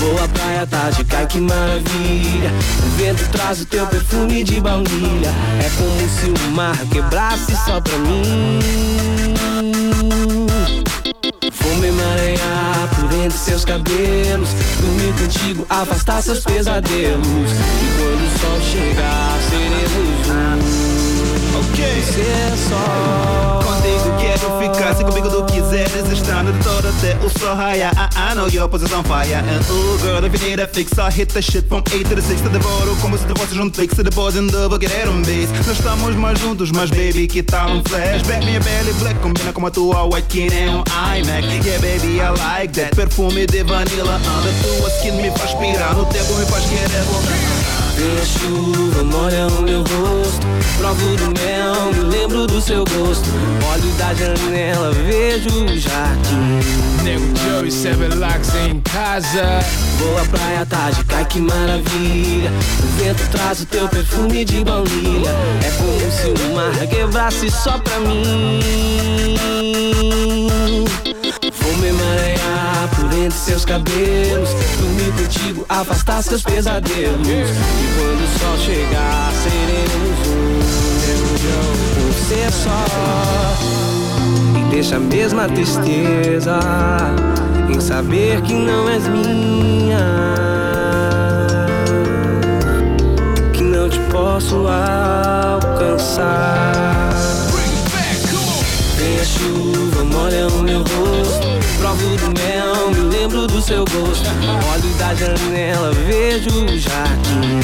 Vou 0.00 0.24
à 0.24 0.26
praia, 0.26 0.66
tarde, 0.66 1.04
cai 1.04 1.28
que 1.28 1.38
maravilha. 1.38 2.50
O 2.84 2.96
vento 2.96 3.24
traz 3.30 3.60
o 3.60 3.66
teu 3.66 3.86
perfume 3.86 4.42
de 4.42 4.60
baunilha. 4.60 5.32
É 5.64 5.70
como 5.76 6.08
se 6.08 6.44
o 6.44 6.50
mar 6.50 6.76
quebrasse 6.90 7.54
só 7.64 7.80
pra 7.80 7.98
mim. 7.98 9.17
Seus 13.38 13.64
cabelos 13.64 14.50
Dormir 14.80 15.12
contigo, 15.14 15.66
afastar 15.68 16.22
seus 16.22 16.40
pesadelos. 16.40 17.24
E 17.24 17.88
quando 17.96 18.24
o 18.24 18.38
sol 18.38 18.60
chegar, 18.60 19.38
seremos 19.50 20.28
um. 20.28 20.58
Ok. 21.58 22.02
Ser 22.02 22.56
só 22.68 23.67
Contigo 23.88 24.16
quero 24.20 24.58
ficar, 24.58 24.94
se 24.94 25.02
comigo 25.02 25.28
tu 25.30 25.44
quiseres 25.46 26.12
Estando 26.12 26.52
de 26.52 26.62
todo 26.62 26.88
até 26.88 27.16
o 27.24 27.30
sol 27.30 27.56
raiar 27.56 27.92
I, 27.94 28.32
I 28.32 28.34
know 28.34 28.46
your 28.48 28.68
position 28.68 29.02
fire. 29.04 29.36
And 29.36 29.64
ooh 29.70 29.98
girl, 29.98 30.24
if 30.24 30.34
you 30.34 30.54
a 30.60 31.06
I 31.06 31.10
hit 31.10 31.32
the 31.32 31.40
shit 31.40 31.66
from 31.68 31.82
8 31.90 32.06
to 32.08 32.14
the 32.14 32.20
6 32.20 32.42
Te 32.42 32.48
devoro 32.50 32.94
como 33.00 33.16
se 33.16 33.24
te 33.24 33.54
junto 33.54 33.80
fix 33.80 33.96
Se 33.96 34.02
depois 34.02 34.36
in 34.36 34.48
double, 34.48 34.78
querer 34.78 35.08
um 35.08 35.22
base 35.22 35.48
Nós 35.66 35.68
estamos 35.68 36.14
mais 36.16 36.38
juntos, 36.38 36.70
mas 36.70 36.90
baby, 36.90 37.26
que 37.26 37.42
tal 37.42 37.70
um 37.70 37.82
flashback 37.84 38.44
Minha 38.44 38.60
pele 38.60 38.92
black 39.00 39.18
combina 39.20 39.52
com 39.52 39.66
a 39.66 39.70
tua 39.70 40.04
white 40.04 40.28
que 40.28 40.50
nem 40.50 40.68
um 40.68 40.84
iMac. 41.16 41.46
Yeah 41.64 41.80
baby, 41.80 42.18
I 42.18 42.28
like 42.58 42.74
that. 42.74 42.94
Perfume 42.94 43.46
de 43.46 43.62
vanilla. 43.64 44.16
Anda 44.16 44.52
tua 44.62 44.90
skin 44.90 45.16
me 45.16 45.30
faz 45.30 45.54
pirar. 45.54 45.94
No 45.94 46.04
tempo 46.06 46.34
me 46.34 46.44
faz 46.46 46.64
querer 46.66 47.02
voltar 47.04 47.57
Vem 47.98 48.16
a 48.16 48.24
chuva, 48.24 49.02
molha 49.02 49.48
o 49.48 49.62
meu 49.62 49.80
rosto. 49.80 50.46
Provo 50.78 51.16
do 51.16 51.40
mel, 51.40 51.92
me 51.92 52.16
lembro 52.16 52.46
do 52.46 52.60
seu 52.60 52.84
gosto. 52.84 53.28
Olho 53.72 53.92
da 53.98 54.14
janela, 54.14 54.92
vejo 54.92 55.64
o 55.64 55.76
jardim. 55.76 56.60
Nego 57.02 57.26
Joe 57.36 57.66
e 57.66 57.72
Sebelax 57.72 58.54
em 58.54 58.80
casa. 58.82 59.58
À 60.20 60.24
praia 60.30 60.64
tarde, 60.64 61.04
cai 61.06 61.24
que 61.24 61.40
maravilha. 61.40 62.52
O 62.80 63.02
vento 63.02 63.28
traz 63.32 63.62
o 63.62 63.66
teu 63.66 63.88
perfume 63.88 64.44
de 64.44 64.62
baunilha. 64.62 65.30
É 65.66 65.70
como 65.76 66.12
se 66.12 66.28
o 66.28 66.54
mar 66.54 66.86
quebrasse 66.86 67.50
só 67.50 67.78
pra 67.78 67.98
mim 67.98 68.60
entre 73.28 73.38
seus 73.38 73.64
cabelos. 73.64 74.50
Dormir 74.80 75.12
contigo, 75.12 75.64
afastar 75.68 76.22
seus 76.22 76.42
pesadelos. 76.42 77.28
E 77.28 77.86
quando 77.94 78.24
o 78.24 78.28
sol 78.38 78.56
chegar, 78.58 79.30
seremos 79.42 80.18
um 81.98 82.12
ser 82.26 82.50
só. 82.50 82.84
E 84.58 84.62
deixa 84.70 84.96
a 84.96 85.00
mesma 85.00 85.48
tristeza 85.48 86.58
Em 87.68 87.80
saber 87.80 88.40
que 88.42 88.54
não 88.54 88.88
és 88.88 89.06
minha. 89.08 89.98
Que 93.52 93.62
não 93.62 93.88
te 93.90 94.00
posso 94.10 94.66
alcançar 94.66 96.08
seu 103.68 103.84
gosto. 103.84 104.24
Olho 104.72 104.94
da 104.94 105.14
janela, 105.14 105.92
vejo 106.06 106.64
o 106.64 106.78
jardim. 106.78 107.60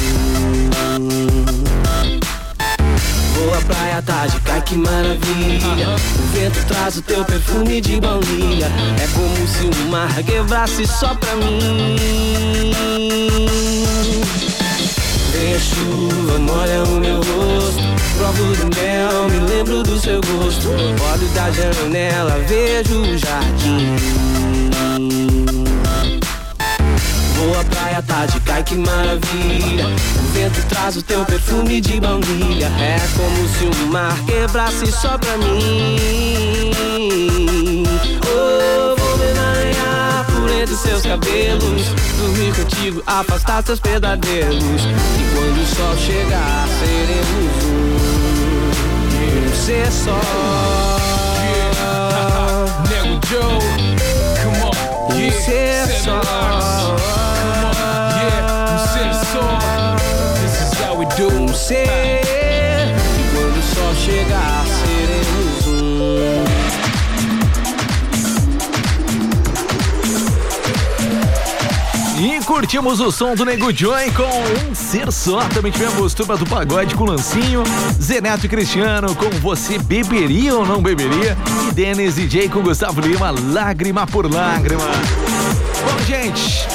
À 3.57 3.61
praia 3.67 4.03
tarde, 4.03 4.41
cai 4.41 4.61
que 4.61 4.77
maravilha. 4.77 5.89
O 5.89 6.23
vento 6.35 6.67
traz 6.67 6.97
o 6.97 7.03
teu 7.03 7.25
perfume 7.25 7.81
de 7.81 7.99
baunilha. 8.01 8.67
É 9.03 9.07
como 9.15 9.49
se 9.49 9.65
o 9.65 9.89
mar 9.89 10.13
quebrasse 10.23 10.87
só 10.87 11.15
pra 11.15 11.37
mim. 11.37 11.97
Vem 15.33 15.55
a 15.55 15.59
chuva, 15.59 16.39
molha 16.39 16.85
o 16.85 17.01
meu 17.01 17.17
rosto. 17.17 17.83
Provo 18.19 18.57
do 18.57 18.77
mel, 18.77 19.29
me 19.31 19.39
lembro 19.49 19.83
do 19.83 19.99
seu 19.99 20.21
gosto. 20.21 20.69
Olho 20.69 21.29
da 21.35 21.51
janela, 21.51 22.39
vejo 22.47 23.01
o 23.01 23.17
jardim 23.17 23.95
À 27.53 27.63
praia 27.65 28.01
tarde, 28.03 28.41
cai 28.41 28.63
que 28.63 28.75
maravilha. 28.75 29.87
O 29.87 30.33
vento 30.33 30.65
traz 30.67 30.97
o 30.97 31.03
teu 31.03 31.23
perfume 31.27 31.79
de 31.81 32.01
baunilha. 32.01 32.67
É 32.67 32.99
como 33.15 33.47
se 33.49 33.67
o 33.67 33.75
mar 33.89 34.17
quebrasse 34.25 34.91
só 34.91 35.19
pra 35.19 35.37
mim. 35.37 36.01
Oh, 38.27 38.97
vou 38.99 39.19
me 39.19 39.27
emaranhar 39.31 40.25
por 40.27 40.51
entre 40.51 40.75
seus 40.75 41.03
cabelos. 41.03 41.83
Dormir 42.19 42.55
contigo, 42.55 43.03
afastar 43.07 43.63
seus 43.65 43.79
pesadelos 43.81 44.83
E 44.83 45.25
quando 45.35 45.61
o 45.61 45.67
sol 45.67 45.97
chegar, 45.99 46.67
seremos 46.79 47.65
um. 47.65 47.75
Um 49.37 49.55
ser 49.55 49.93
só. 49.93 50.15
Nego 52.89 53.21
Joe, 53.27 53.59
come 54.43 54.61
on 54.63 54.73
Um 55.13 55.31
ser 55.31 55.87
só 56.03 56.19
E 61.05 61.07
quando 63.35 63.59
o 63.59 63.63
sol 63.63 63.95
chegar, 63.95 64.65
seremos 64.67 65.67
um. 65.67 66.45
E 72.19 72.43
curtimos 72.45 73.01
o 73.01 73.13
som 73.13 73.35
do 73.35 73.45
Nego 73.45 73.71
Joy 73.71 74.11
com 74.13 74.23
um 74.23 74.75
ser 74.75 75.13
só. 75.13 75.41
Também 75.49 75.71
tivemos 75.71 76.15
Turma 76.15 76.39
do 76.39 76.47
Pagode 76.47 76.95
com 76.95 77.05
Lancinho, 77.05 77.63
Zeneto 78.01 78.47
e 78.47 78.49
Cristiano 78.49 79.15
com 79.15 79.29
Você 79.41 79.79
Beberia 79.79 80.55
ou 80.55 80.65
Não 80.65 80.83
Beberia 80.83 81.37
e 81.69 81.73
Denis 81.73 82.15
DJ 82.15 82.49
com 82.49 82.63
Gustavo 82.63 83.03
Lima, 83.03 83.31
Lágrima 83.31 84.07
por 84.07 84.33
Lágrima. 84.33 84.89
Bom, 85.85 86.05
gente, 86.07 86.67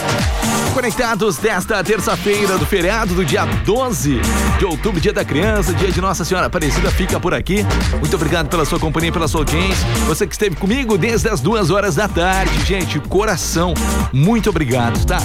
conectados 0.73 1.37
desta 1.37 1.83
terça-feira 1.83 2.57
do 2.57 2.65
feriado 2.65 3.13
do 3.13 3.23
dia 3.23 3.45
12 3.45 4.19
de 4.57 4.65
outubro, 4.65 4.99
dia 4.99 5.13
da 5.13 5.23
criança, 5.23 5.73
dia 5.73 5.91
de 5.91 6.01
Nossa 6.01 6.25
Senhora 6.25 6.47
Aparecida, 6.47 6.91
fica 6.91 7.19
por 7.19 7.33
aqui. 7.33 7.65
Muito 7.99 8.15
obrigado 8.15 8.47
pela 8.49 8.65
sua 8.65 8.79
companhia, 8.79 9.11
pela 9.11 9.27
sua 9.27 9.41
audiência. 9.41 9.87
Você 10.07 10.27
que 10.27 10.33
esteve 10.33 10.55
comigo 10.55 10.97
desde 10.97 11.29
as 11.29 11.39
duas 11.39 11.69
horas 11.69 11.95
da 11.95 12.07
tarde, 12.07 12.63
gente, 12.65 12.99
coração, 12.99 13.73
muito 14.11 14.49
obrigado, 14.49 15.05
tá? 15.05 15.19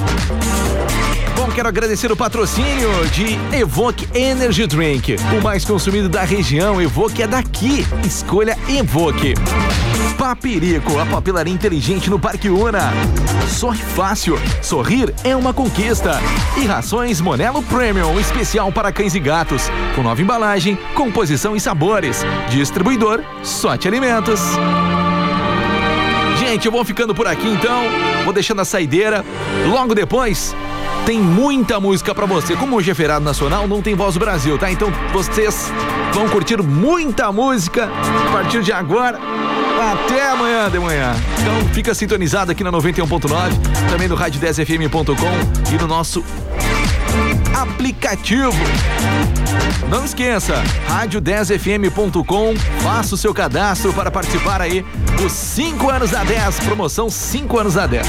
Bom, 1.37 1.51
quero 1.51 1.69
agradecer 1.69 2.11
o 2.11 2.17
patrocínio 2.17 2.89
de 3.13 3.39
Evoque 3.57 4.09
Energy 4.15 4.67
Drink, 4.67 5.17
o 5.39 5.43
mais 5.43 5.65
consumido 5.65 6.09
da 6.09 6.23
região. 6.23 6.81
Evoque 6.81 7.23
é 7.23 7.27
daqui. 7.27 7.87
Escolha 8.05 8.57
Evoque. 8.69 9.35
Papirico, 10.25 10.99
a 10.99 11.05
papelaria 11.05 11.53
inteligente 11.53 12.09
no 12.09 12.19
Parque 12.19 12.49
Una. 12.49 12.95
Sorri 13.47 13.83
fácil, 13.83 14.39
sorrir 14.63 15.15
é 15.23 15.37
uma 15.37 15.53
conquista. 15.53 16.19
E 16.57 16.65
rações 16.65 17.21
Monelo 17.21 17.63
Premium, 17.65 18.19
especial 18.19 18.73
para 18.73 18.91
cães 18.91 19.15
e 19.15 19.21
gatos, 19.21 19.65
com 19.95 20.03
nova 20.03 20.23
embalagem, 20.23 20.79
composição 20.95 21.55
e 21.55 21.61
sabores. 21.61 22.25
Distribuidor 22.49 23.23
Sorte 23.43 23.87
Alimentos. 23.87 24.41
Gente, 26.39 26.65
eu 26.65 26.73
vou 26.73 26.87
ficando 26.87 27.15
por 27.15 27.27
aqui 27.27 27.47
então, 27.47 27.83
vou 28.25 28.33
deixando 28.33 28.63
a 28.63 28.65
saideira. 28.65 29.23
Logo 29.69 29.95
depois, 29.95 30.57
tem 31.05 31.21
muita 31.21 31.79
música 31.79 32.15
pra 32.15 32.27
você. 32.27 32.57
Como 32.57 32.77
hoje 32.77 32.91
é 32.91 32.95
feriado 32.95 33.25
nacional, 33.25 33.69
não 33.69 33.83
tem 33.83 33.95
Voz 33.95 34.15
do 34.15 34.21
Brasil, 34.21 34.59
tá? 34.59 34.71
Então 34.71 34.91
vocês 35.13 35.71
vão 36.13 36.29
curtir 36.29 36.63
muita 36.63 37.31
música 37.31 37.89
a 38.27 38.33
partir 38.33 38.63
de 38.63 38.73
agora 38.73 39.19
até 39.93 40.31
amanhã 40.31 40.71
de 40.71 40.79
manhã. 40.79 41.15
Então 41.41 41.69
fica 41.75 41.95
sintonizado 41.95 42.53
aqui 42.53 42.65
na 42.65 42.73
91.9, 42.73 43.53
também 43.91 44.09
no 44.09 44.17
rádio10fm.com 44.17 45.75
e 45.75 45.79
no 45.79 45.87
nosso 45.87 46.25
aplicativo. 47.55 48.53
Não 49.91 50.05
esqueça, 50.05 50.63
rádio10fm.com, 50.89 52.55
faça 52.83 53.15
o 53.15 53.19
seu 53.19 53.35
cadastro 53.35 53.93
para 53.93 54.11
participar 54.11 54.63
aí 54.63 54.85
dos 55.17 55.33
5 55.33 55.91
anos 55.91 56.11
da 56.11 56.25
10, 56.25 56.61
promoção 56.61 57.11
5 57.11 57.59
anos 57.59 57.75
da 57.75 57.87
10. 57.87 58.07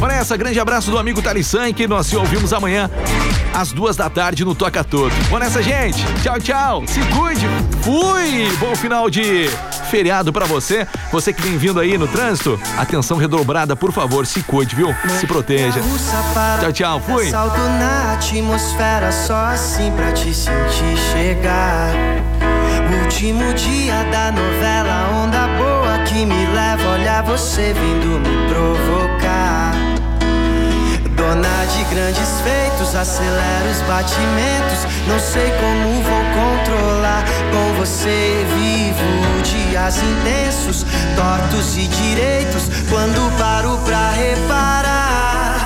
Olha 0.00 0.12
essa, 0.12 0.36
grande 0.36 0.60
abraço 0.60 0.90
do 0.90 0.98
amigo 0.98 1.22
Talissan, 1.22 1.72
que 1.72 1.86
nós 1.86 2.06
se 2.06 2.16
ouvimos 2.16 2.52
amanhã 2.52 2.90
às 3.54 3.72
duas 3.72 3.96
da 3.96 4.10
tarde 4.10 4.44
no 4.44 4.54
Toca 4.54 4.84
Todo. 4.84 5.12
Bom 5.30 5.38
nessa, 5.38 5.62
gente. 5.62 6.04
Tchau, 6.22 6.38
tchau. 6.38 6.84
Se 6.86 7.00
cuide. 7.06 7.46
Fui. 7.80 8.50
Bom 8.58 8.76
final 8.76 9.08
de 9.08 9.48
feriado 9.90 10.32
para 10.32 10.44
você. 10.44 10.86
Você 11.10 11.32
que 11.32 11.40
vem 11.40 11.56
vindo 11.56 11.80
aí 11.80 11.96
no 11.96 12.06
trânsito, 12.06 12.60
atenção 12.76 13.16
redobrada, 13.16 13.74
por 13.74 13.92
favor, 13.92 14.26
se 14.26 14.42
cuide, 14.42 14.76
viu? 14.76 14.94
Se 15.18 15.26
proteja. 15.26 15.80
Tchau, 16.60 16.72
tchau. 16.72 17.00
Fui. 17.00 17.30
Salto 17.30 17.58
na 17.58 18.14
atmosfera 18.14 19.10
só 19.10 19.36
assim 19.46 19.90
pra 19.92 20.12
te 20.12 20.34
sentir 20.34 20.96
chegar. 21.12 21.92
Último 23.02 23.54
dia 23.54 24.04
da 24.10 24.30
novela, 24.30 25.22
onda 25.24 25.48
boa 25.56 25.98
que 26.04 26.26
me 26.26 26.46
leva. 26.46 26.90
Olha 26.90 27.22
você 27.22 27.72
vindo 27.72 28.20
me 28.20 28.48
provocar. 28.48 29.15
De 31.26 31.82
grandes 31.92 32.40
feitos, 32.40 32.94
acelera 32.94 33.68
os 33.70 33.82
batimentos. 33.82 34.86
Não 35.08 35.18
sei 35.18 35.50
como 35.60 36.00
vou 36.00 36.24
controlar. 36.32 37.24
Com 37.50 37.74
você 37.74 38.46
vivo 38.56 39.42
dias 39.42 39.98
intensos, 39.98 40.86
tortos 41.16 41.76
e 41.76 41.88
direitos. 41.88 42.70
Quando 42.88 43.36
paro 43.36 43.76
pra 43.84 44.10
reparar, 44.12 45.65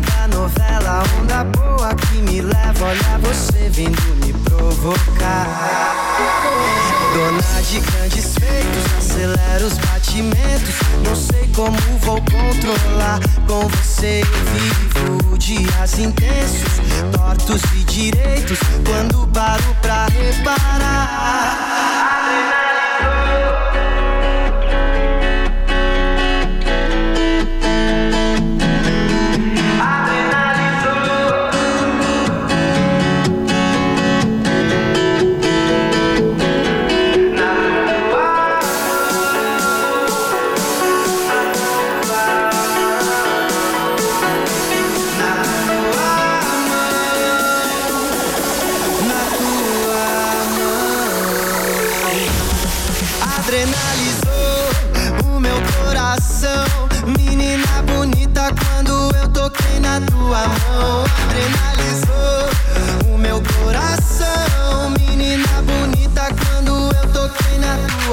Da 0.00 0.28
novela, 0.28 1.02
onda 1.18 1.44
boa 1.44 1.94
que 1.94 2.16
me 2.16 2.42
leva, 2.42 2.84
olha 2.84 3.18
você 3.22 3.70
vindo 3.70 4.16
me 4.24 4.32
provocar. 4.44 5.46
Dona 7.14 7.62
de 7.62 7.80
grandes 7.80 8.34
feitos, 8.34 8.84
acelera 8.98 9.64
os 9.64 9.78
batimentos. 9.78 10.74
Não 11.02 11.16
sei 11.16 11.48
como 11.54 11.78
vou 12.00 12.20
controlar. 12.20 13.20
Com 13.46 13.66
você 13.68 14.22
vivo 14.52 15.38
dias 15.38 15.98
intensos, 15.98 16.80
tortos 17.12 17.62
e 17.72 17.84
direitos. 17.84 18.58
Quando 18.84 19.26
paro 19.28 19.76
pra 19.80 20.04
adrenalina. 20.04 21.46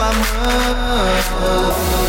amor 0.06 2.03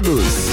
Conectados. 0.00 0.47